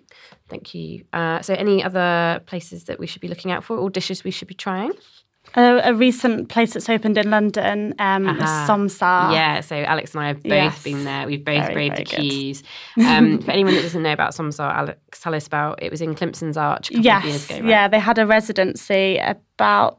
Thank 0.48 0.74
you. 0.74 1.04
Uh, 1.12 1.40
so, 1.40 1.54
any 1.54 1.82
other 1.82 2.40
places 2.46 2.84
that 2.84 2.98
we 2.98 3.06
should 3.06 3.22
be 3.22 3.28
looking 3.28 3.50
out 3.50 3.64
for 3.64 3.76
or 3.78 3.88
dishes 3.90 4.22
we 4.24 4.30
should 4.30 4.48
be 4.48 4.54
trying? 4.54 4.92
A, 5.54 5.80
a 5.84 5.94
recent 5.94 6.48
place 6.50 6.74
that's 6.74 6.88
opened 6.88 7.16
in 7.16 7.30
London 7.30 7.94
um, 7.98 8.28
Aha. 8.28 8.64
Som 8.66 8.88
Saa. 8.88 9.32
Yeah, 9.32 9.60
so 9.60 9.74
Alex 9.74 10.14
and 10.14 10.22
I 10.22 10.28
have 10.28 10.42
both 10.42 10.52
Yes. 10.52 10.82
been 10.82 11.04
there. 11.04 11.26
We've 11.26 11.42
both 11.44 11.62
Very, 11.62 11.74
braved 11.74 11.94
very 11.96 12.04
the 12.04 12.28
queues. 12.28 12.62
Um, 12.98 13.40
for 13.40 13.50
anyone 13.50 13.74
that 13.74 13.82
doesn't 13.82 14.02
know 14.02 14.12
about 14.12 14.34
Som 14.34 14.52
Saa, 14.52 14.70
Alex, 14.70 15.18
tell 15.20 15.34
us 15.34 15.46
about 15.46 15.82
it 15.82 15.90
was 15.90 16.02
in 16.02 16.14
Climpson's 16.14 16.56
Arch 16.58 16.90
a 16.90 16.94
couple 16.94 17.10
of 17.10 17.24
years 17.24 17.34
Yes, 17.34 17.50
ago. 17.50 17.60
Right? 17.60 17.68
yeah, 17.70 17.88
they 17.88 17.98
had 17.98 18.18
a 18.18 18.26
residency 18.26 19.18
about. 19.18 19.98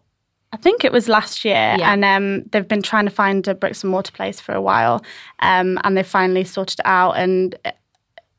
I 0.54 0.58
think 0.58 0.84
it 0.84 0.92
was 0.92 1.08
last 1.08 1.46
year, 1.46 1.76
Yeah. 1.80 1.94
and 1.94 2.04
um, 2.04 2.44
they've 2.52 2.68
been 2.68 2.82
trying 2.82 3.06
to 3.06 3.12
find 3.12 3.48
a 3.48 3.56
bricks 3.56 3.84
and 3.84 3.92
mortar 3.92 4.12
place 4.12 4.42
for 4.42 4.54
a 4.54 4.62
while, 4.62 5.04
um, 5.40 5.80
and 5.84 5.96
they 5.96 6.04
finally 6.04 6.44
sorted 6.44 6.80
it 6.80 6.86
out. 6.86 7.14
And 7.18 7.56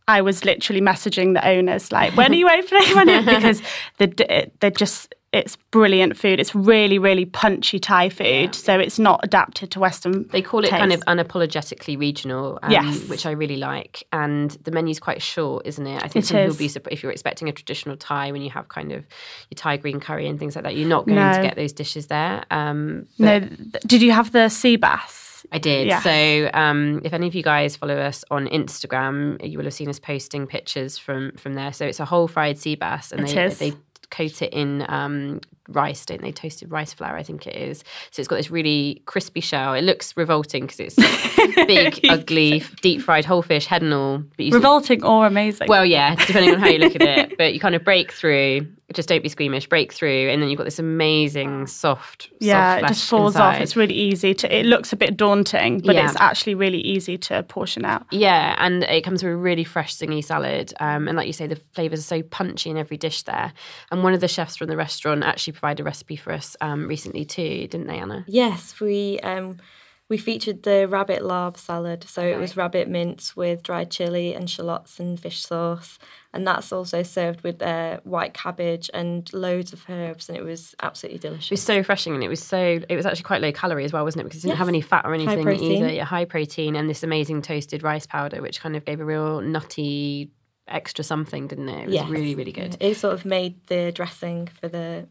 I 0.09 0.21
was 0.21 0.45
literally 0.45 0.81
messaging 0.83 1.33
the 1.35 1.47
owners 1.47 1.91
like, 1.91 2.15
"When 2.17 2.33
are 2.33 2.37
you 2.37 2.49
opening?" 2.51 2.95
When 2.97 3.09
are 3.09 3.21
you-" 3.21 3.25
because 3.25 3.63
they 3.99 4.51
they're 4.61 4.71
just 4.71 5.15
it's 5.33 5.57
brilliant 5.71 6.17
food. 6.17 6.39
It's 6.41 6.55
really 6.55 6.99
really 6.99 7.25
punchy 7.25 7.79
Thai 7.79 8.09
food, 8.11 8.55
so 8.55 8.79
it's 8.79 8.99
not 8.99 9.21
adapted 9.23 9.71
to 9.73 9.81
Western. 9.81 10.29
They 10.29 10.43
call 10.43 10.65
it 10.65 10.71
kind 10.71 10.93
of 10.93 11.01
unapologetically 11.07 11.99
regional, 11.99 12.59
um, 12.63 12.71
Yes. 12.71 13.09
which 13.09 13.25
I 13.27 13.31
really 13.31 13.57
like. 13.57 14.05
And 14.13 14.51
the 14.65 14.71
menu's 14.71 15.01
quite 15.01 15.23
short, 15.23 15.67
isn't 15.67 15.87
it? 15.87 16.03
I 16.05 16.09
think 16.09 16.25
It 16.25 16.29
some 16.29 16.57
be 16.57 16.71
if 16.93 17.03
you're 17.03 17.13
expecting 17.13 17.49
a 17.49 17.53
traditional 17.53 17.97
Thai 17.97 18.31
when 18.33 18.43
you 18.43 18.51
have 18.51 18.69
kind 18.69 18.93
of 18.93 19.05
your 19.51 19.57
Thai 19.57 19.79
green 19.79 20.01
curry 20.01 20.29
and 20.29 20.39
things 20.39 20.55
like 20.55 20.65
that, 20.65 20.77
you're 20.77 20.89
not 20.89 21.07
going 21.07 21.19
to 21.19 21.43
get 21.43 21.57
those 21.57 21.73
dishes 21.73 22.09
there. 22.09 22.45
Um, 22.51 23.07
No, 23.19 23.41
did 23.87 24.03
you 24.03 24.13
have 24.13 24.33
the 24.33 24.49
sea 24.49 24.77
bass? 24.77 25.31
I 25.51 25.59
did. 25.59 25.89
Yes. 25.89 26.05
So, 26.05 26.51
um, 26.55 27.01
if 27.05 27.13
any 27.13 27.27
of 27.27 27.35
you 27.35 27.43
guys 27.43 27.75
follow 27.77 27.97
us 27.97 28.25
on 28.31 28.47
Instagram, 28.49 29.45
you 29.47 29.59
will 29.59 29.65
have 29.65 29.75
seen 29.75 29.89
us 29.89 29.99
posting 29.99 30.47
pictures 30.47 30.99
from 30.99 31.33
from 31.37 31.55
there. 31.55 31.73
So 31.73 31.85
it's 31.87 32.01
a 32.01 32.05
whole 32.05 32.29
fried 32.29 32.59
sea 32.59 32.77
bass, 32.77 33.13
and 33.13 33.23
It 33.29 33.35
they 33.35 33.45
is. 33.47 33.59
they 33.59 33.73
coat 34.13 34.43
it 34.43 34.53
in 34.53 34.87
um, 34.89 35.41
rice, 35.69 36.05
don't 36.07 36.21
they? 36.21 36.33
Toasted 36.33 36.71
rice 36.71 36.93
flour, 36.93 37.17
I 37.17 37.23
think 37.23 37.47
it 37.47 37.57
is. 37.57 37.85
So 38.11 38.21
it's 38.21 38.29
got 38.29 38.37
this 38.37 38.51
really 38.51 39.03
crispy 39.07 39.41
shell. 39.41 39.75
It 39.75 39.83
looks 39.83 40.17
revolting 40.17 40.67
because 40.67 40.81
it's 40.81 40.97
big, 41.67 42.01
ugly, 42.09 42.63
deep 42.81 43.01
fried 43.03 43.25
whole 43.25 43.43
fish, 43.43 43.67
head 43.67 43.83
and 43.83 43.93
all. 43.95 44.19
But 44.37 44.45
you 44.47 44.51
sort 44.53 44.59
of- 44.59 44.65
Revolting 44.65 45.05
or 45.05 45.27
amazing? 45.27 45.69
well, 45.69 45.85
yeah, 45.85 46.15
depending 46.15 46.55
on 46.55 46.61
how 46.61 46.69
you 46.69 46.79
look 46.79 46.95
at 46.97 47.03
it. 47.03 47.23
But 47.39 47.55
you 47.55 47.61
kind 47.61 47.75
of 47.75 47.83
break 47.85 48.13
through. 48.13 48.67
Just 48.93 49.09
don't 49.09 49.23
be 49.23 49.29
squeamish. 49.31 49.67
Break 49.69 49.91
through, 49.91 50.29
and 50.29 50.43
then 50.43 50.51
you've 50.51 50.59
got 50.59 50.65
this 50.65 50.79
amazing 50.79 51.67
soft. 51.67 52.31
yeah, 52.41 52.75
soft 52.81 52.85
it 52.85 52.95
just 52.95 53.09
falls 53.09 53.37
off. 53.37 53.59
It's 53.59 53.75
really 53.75 53.95
easy 53.95 54.35
to. 54.35 54.55
It 54.55 54.67
looks 54.67 54.93
a 54.93 54.97
bit 54.97 55.17
daunting, 55.17 55.79
but 55.81 55.95
Yeah. 55.95 56.05
it's 56.11 56.17
actually 56.21 56.55
really 56.55 56.79
easy 56.81 57.17
to 57.19 57.43
portion 57.45 57.87
out. 57.87 58.05
Yeah, 58.11 58.55
and 58.59 58.83
it 58.85 59.03
comes 59.03 59.23
with 59.25 59.33
a 59.33 59.37
really 59.37 59.65
fresh 59.65 59.95
zingy 59.97 60.23
salad. 60.23 60.75
Um, 60.79 61.09
and 61.09 61.17
like 61.17 61.27
you 61.27 61.33
say, 61.33 61.47
the 61.47 61.57
flavours 61.73 62.01
are 62.01 62.03
so 62.03 62.23
punchy 62.23 62.69
in 62.69 62.77
every 62.77 62.99
dish 62.99 63.23
there. 63.23 63.53
And 63.91 64.03
one 64.05 64.13
of 64.13 64.21
the 64.21 64.29
chefs 64.29 64.57
from 64.57 64.69
the 64.69 64.77
restaurant 64.77 65.25
actually 65.25 65.52
provided 65.53 65.83
a 65.83 65.85
recipe 65.85 66.17
for 66.17 66.33
us 66.33 66.57
um, 66.61 66.89
recently 66.89 67.25
too, 67.25 67.69
didn't 67.69 67.87
they, 67.87 67.99
Anna? 67.99 68.25
Yes, 68.27 68.81
we 68.81 69.21
um, 69.21 69.59
we 70.09 70.19
featured 70.19 70.63
the 70.65 70.87
rabbit 70.89 71.23
larb 71.23 71.57
salad. 71.57 72.05
So 72.07 72.21
it 72.23 72.39
was 72.39 72.55
rabbit 72.57 72.87
mince 72.89 73.35
with 73.35 73.63
dried 73.63 73.91
chili 73.91 74.35
and 74.35 74.51
shallots 74.51 75.01
and 75.01 75.19
fish 75.19 75.41
sauce. 75.43 75.99
And 76.35 76.47
that's 76.47 76.71
also 76.71 77.03
served 77.03 77.43
with 77.43 77.63
uh, 77.63 78.01
white 78.05 78.35
cabbage 78.35 78.91
and 78.93 79.33
loads 79.33 79.73
of 79.73 79.83
herbs. 79.89 80.29
And 80.29 80.37
it 80.37 80.43
was 80.45 80.75
absolutely 80.83 81.19
delicious. 81.21 81.51
It 81.51 81.55
was 81.55 81.63
so 81.63 81.77
refreshing 81.77 82.15
and 82.15 82.23
it 82.23 82.29
was 82.29 82.43
so 82.43 82.81
it 82.89 82.95
was 82.97 83.07
actually 83.07 83.23
quite 83.23 83.41
low 83.41 83.53
calorie 83.53 83.85
as 83.85 83.93
well, 83.93 84.05
wasn't 84.05 84.23
it? 84.23 84.25
Because 84.25 84.41
it 84.41 84.49
didn't 84.49 84.57
Yes. 84.57 84.59
have 84.59 84.69
any 84.69 84.81
fat 84.83 85.07
or 85.07 85.15
anything 85.15 85.45
protein. 85.45 85.73
either. 85.73 85.93
Yeah, 85.93 86.05
high 86.05 86.27
protein 86.27 86.77
and 86.77 86.91
this 86.91 87.03
amazing 87.03 87.41
toasted 87.41 87.83
rice 87.83 88.05
powder, 88.07 88.43
which 88.43 88.61
kind 88.61 88.77
of 88.77 88.85
gave 88.85 89.01
a 89.01 89.05
real 89.07 89.41
nutty 89.41 90.31
extra 90.69 91.05
something, 91.05 91.47
didn't 91.47 91.69
it? 91.71 91.83
It 91.85 91.87
was 91.87 91.95
Yes. 91.95 92.09
really, 92.09 92.35
really 92.35 92.53
good. 92.53 92.77
It 92.81 92.97
sort 92.99 93.15
of 93.15 93.25
made 93.25 93.67
the 93.69 93.93
dressing 93.93 94.49
for 94.61 94.69
the 94.69 95.09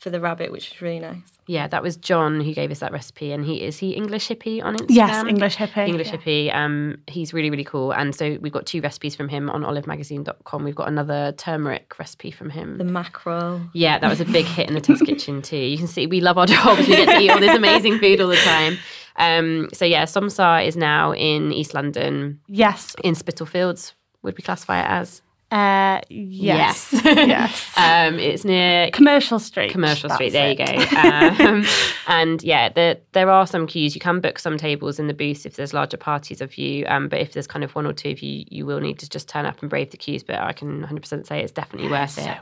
for 0.00 0.10
the 0.10 0.18
rabbit, 0.20 0.50
which 0.50 0.70
was 0.70 0.80
really 0.82 0.98
nice. 0.98 1.20
Yeah, 1.46 1.68
that 1.68 1.82
was 1.82 1.96
John 1.96 2.40
who 2.40 2.54
gave 2.54 2.70
us 2.70 2.78
that 2.78 2.90
recipe, 2.90 3.32
and 3.32 3.44
he 3.44 3.62
is 3.62 3.76
he 3.78 3.90
English 3.90 4.28
hippie 4.28 4.62
on 4.64 4.76
Instagram. 4.76 4.86
Yes, 4.96 5.24
English 5.26 5.56
hippie. 5.56 5.86
English 5.88 6.08
Yeah. 6.08 6.16
hippie. 6.16 6.54
Um, 6.54 6.98
he's 7.06 7.32
really 7.34 7.50
really 7.50 7.64
cool, 7.64 7.92
and 7.92 8.14
so 8.14 8.38
we've 8.40 8.52
got 8.52 8.66
two 8.66 8.80
recipes 8.80 9.14
from 9.14 9.28
him 9.28 9.50
on 9.50 9.62
olivemagazine.com. 9.62 10.64
We've 10.64 10.74
got 10.74 10.88
another 10.88 11.32
turmeric 11.36 11.98
recipe 11.98 12.30
from 12.30 12.50
him. 12.50 12.78
The 12.78 12.84
mackerel. 12.84 13.60
Yeah, 13.74 13.98
that 13.98 14.08
was 14.08 14.20
a 14.20 14.24
big 14.24 14.46
hit 14.46 14.68
in 14.68 14.74
the 14.74 14.80
test 14.80 15.04
kitchen 15.04 15.42
too. 15.50 15.56
You 15.58 15.76
can 15.78 15.86
see 15.86 16.06
we 16.06 16.20
love 16.20 16.38
our 16.38 16.46
jobs. 16.46 16.80
We 16.80 16.96
get 16.96 17.06
to 17.08 17.20
eat 17.20 17.30
all 17.30 17.40
this 17.40 17.56
amazing 17.56 17.98
food 17.98 18.20
all 18.20 18.28
the 18.28 18.36
time. 18.36 18.78
Um, 19.16 19.68
so 19.74 19.84
yeah, 19.84 20.06
Som 20.06 20.30
Saa 20.30 20.60
is 20.60 20.76
now 20.76 21.12
in 21.12 21.52
East 21.52 21.74
London, 21.74 22.40
Yes. 22.48 22.96
in 23.04 23.14
Spitalfields. 23.14 23.92
Would 24.22 24.36
we 24.38 24.42
classify 24.42 24.80
it 24.80 24.86
as? 24.88 25.20
Uh, 25.50 26.00
yes. 26.08 26.92
Yes. 26.92 27.02
yes. 27.04 27.72
Um, 27.76 28.20
it's 28.20 28.44
near 28.44 28.88
Commercial 28.92 29.40
Street. 29.40 29.72
Commercial 29.72 30.08
Street. 30.10 30.30
There 30.30 30.50
you 30.50 30.56
go. 30.56 30.96
Um, 30.96 31.64
and 32.06 32.40
yeah, 32.42 32.68
there 32.68 32.98
there 33.12 33.28
are 33.28 33.48
some 33.48 33.66
queues. 33.66 33.96
You 33.96 34.00
can 34.00 34.20
book 34.20 34.38
some 34.38 34.56
tables 34.56 35.00
in 35.00 35.08
the 35.08 35.14
booth 35.14 35.46
if 35.46 35.56
there's 35.56 35.74
larger 35.74 35.96
parties 35.96 36.40
of 36.40 36.56
you. 36.56 36.86
Um, 36.86 37.08
but 37.08 37.20
if 37.20 37.32
there's 37.32 37.48
kind 37.48 37.64
of 37.64 37.74
one 37.74 37.84
or 37.84 37.92
two 37.92 38.10
of 38.10 38.22
you, 38.22 38.44
you 38.48 38.64
will 38.64 38.78
need 38.78 39.00
to 39.00 39.08
just 39.08 39.28
turn 39.28 39.44
up 39.44 39.60
and 39.60 39.68
brave 39.68 39.90
the 39.90 39.96
queues. 39.96 40.22
But 40.22 40.36
I 40.36 40.52
can 40.52 40.86
100% 40.86 41.26
say 41.26 41.40
it's 41.40 41.52
definitely 41.52 41.90
worth 41.90 42.18
it. 42.18 42.38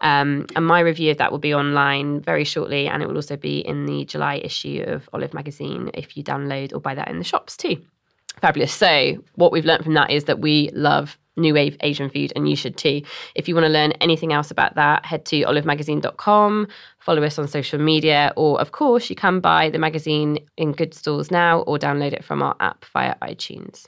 Um, 0.00 0.46
and 0.56 0.66
my 0.66 0.80
review 0.80 1.12
of 1.12 1.18
that 1.18 1.30
will 1.30 1.38
be 1.38 1.54
online 1.54 2.20
very 2.20 2.44
shortly, 2.44 2.88
and 2.88 3.02
it 3.02 3.06
will 3.06 3.16
also 3.16 3.36
be 3.36 3.60
in 3.60 3.86
the 3.86 4.04
July 4.04 4.36
issue 4.36 4.84
of 4.86 5.08
Olive 5.12 5.32
Magazine 5.32 5.90
if 5.94 6.16
you 6.16 6.24
download 6.24 6.72
or 6.72 6.80
buy 6.80 6.96
that 6.96 7.08
in 7.08 7.18
the 7.18 7.24
shops 7.24 7.56
too. 7.56 7.80
Fabulous. 8.40 8.72
So, 8.72 9.16
what 9.34 9.52
we've 9.52 9.64
learned 9.64 9.84
from 9.84 9.94
that 9.94 10.10
is 10.10 10.24
that 10.24 10.40
we 10.40 10.70
love 10.72 11.18
new 11.38 11.54
wave 11.54 11.76
Asian 11.80 12.10
food, 12.10 12.32
and 12.36 12.48
you 12.48 12.56
should 12.56 12.76
too. 12.76 13.02
If 13.34 13.48
you 13.48 13.54
want 13.54 13.64
to 13.64 13.72
learn 13.72 13.92
anything 13.92 14.32
else 14.32 14.50
about 14.50 14.74
that, 14.74 15.04
head 15.06 15.24
to 15.26 15.42
olivemagazine.com, 15.42 16.68
follow 16.98 17.22
us 17.22 17.38
on 17.38 17.48
social 17.48 17.78
media, 17.78 18.32
or 18.36 18.60
of 18.60 18.72
course, 18.72 19.08
you 19.08 19.16
can 19.16 19.40
buy 19.40 19.70
the 19.70 19.78
magazine 19.78 20.38
in 20.56 20.72
good 20.72 20.94
stores 20.94 21.30
now 21.30 21.60
or 21.60 21.78
download 21.78 22.12
it 22.12 22.24
from 22.24 22.42
our 22.42 22.56
app 22.60 22.84
via 22.92 23.14
iTunes. 23.22 23.86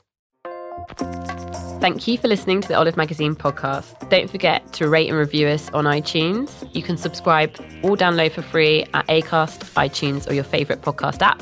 Thank 1.81 2.07
you 2.07 2.17
for 2.17 2.27
listening 2.27 2.61
to 2.61 2.67
the 2.67 2.75
Olive 2.75 2.95
Magazine 2.95 3.35
podcast. 3.35 4.07
Don't 4.09 4.29
forget 4.29 4.71
to 4.73 4.87
rate 4.87 5.09
and 5.09 5.17
review 5.17 5.47
us 5.47 5.69
on 5.71 5.85
iTunes. 5.85 6.69
You 6.75 6.83
can 6.83 6.95
subscribe 6.95 7.55
or 7.81 7.97
download 7.97 8.33
for 8.33 8.43
free 8.43 8.83
at 8.93 9.07
Acast, 9.07 9.63
iTunes, 9.73 10.29
or 10.29 10.33
your 10.33 10.43
favourite 10.43 10.83
podcast 10.83 11.21
app. 11.21 11.41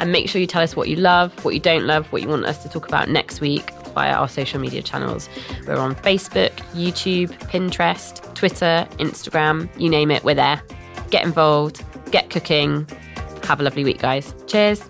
And 0.00 0.12
make 0.12 0.30
sure 0.30 0.40
you 0.40 0.46
tell 0.46 0.62
us 0.62 0.74
what 0.74 0.88
you 0.88 0.96
love, 0.96 1.44
what 1.44 1.52
you 1.52 1.60
don't 1.60 1.86
love, 1.86 2.10
what 2.10 2.22
you 2.22 2.28
want 2.28 2.46
us 2.46 2.62
to 2.62 2.70
talk 2.70 2.88
about 2.88 3.10
next 3.10 3.42
week 3.42 3.70
via 3.90 4.12
our 4.12 4.28
social 4.28 4.60
media 4.60 4.82
channels. 4.82 5.28
We're 5.66 5.76
on 5.76 5.94
Facebook, 5.94 6.50
YouTube, 6.74 7.28
Pinterest, 7.50 8.34
Twitter, 8.34 8.86
Instagram, 8.98 9.68
you 9.80 9.88
name 9.88 10.10
it, 10.10 10.24
we're 10.24 10.34
there. 10.34 10.62
Get 11.10 11.24
involved, 11.24 11.84
get 12.10 12.30
cooking. 12.30 12.86
Have 13.44 13.60
a 13.60 13.62
lovely 13.62 13.84
week, 13.84 13.98
guys. 13.98 14.34
Cheers. 14.46 14.89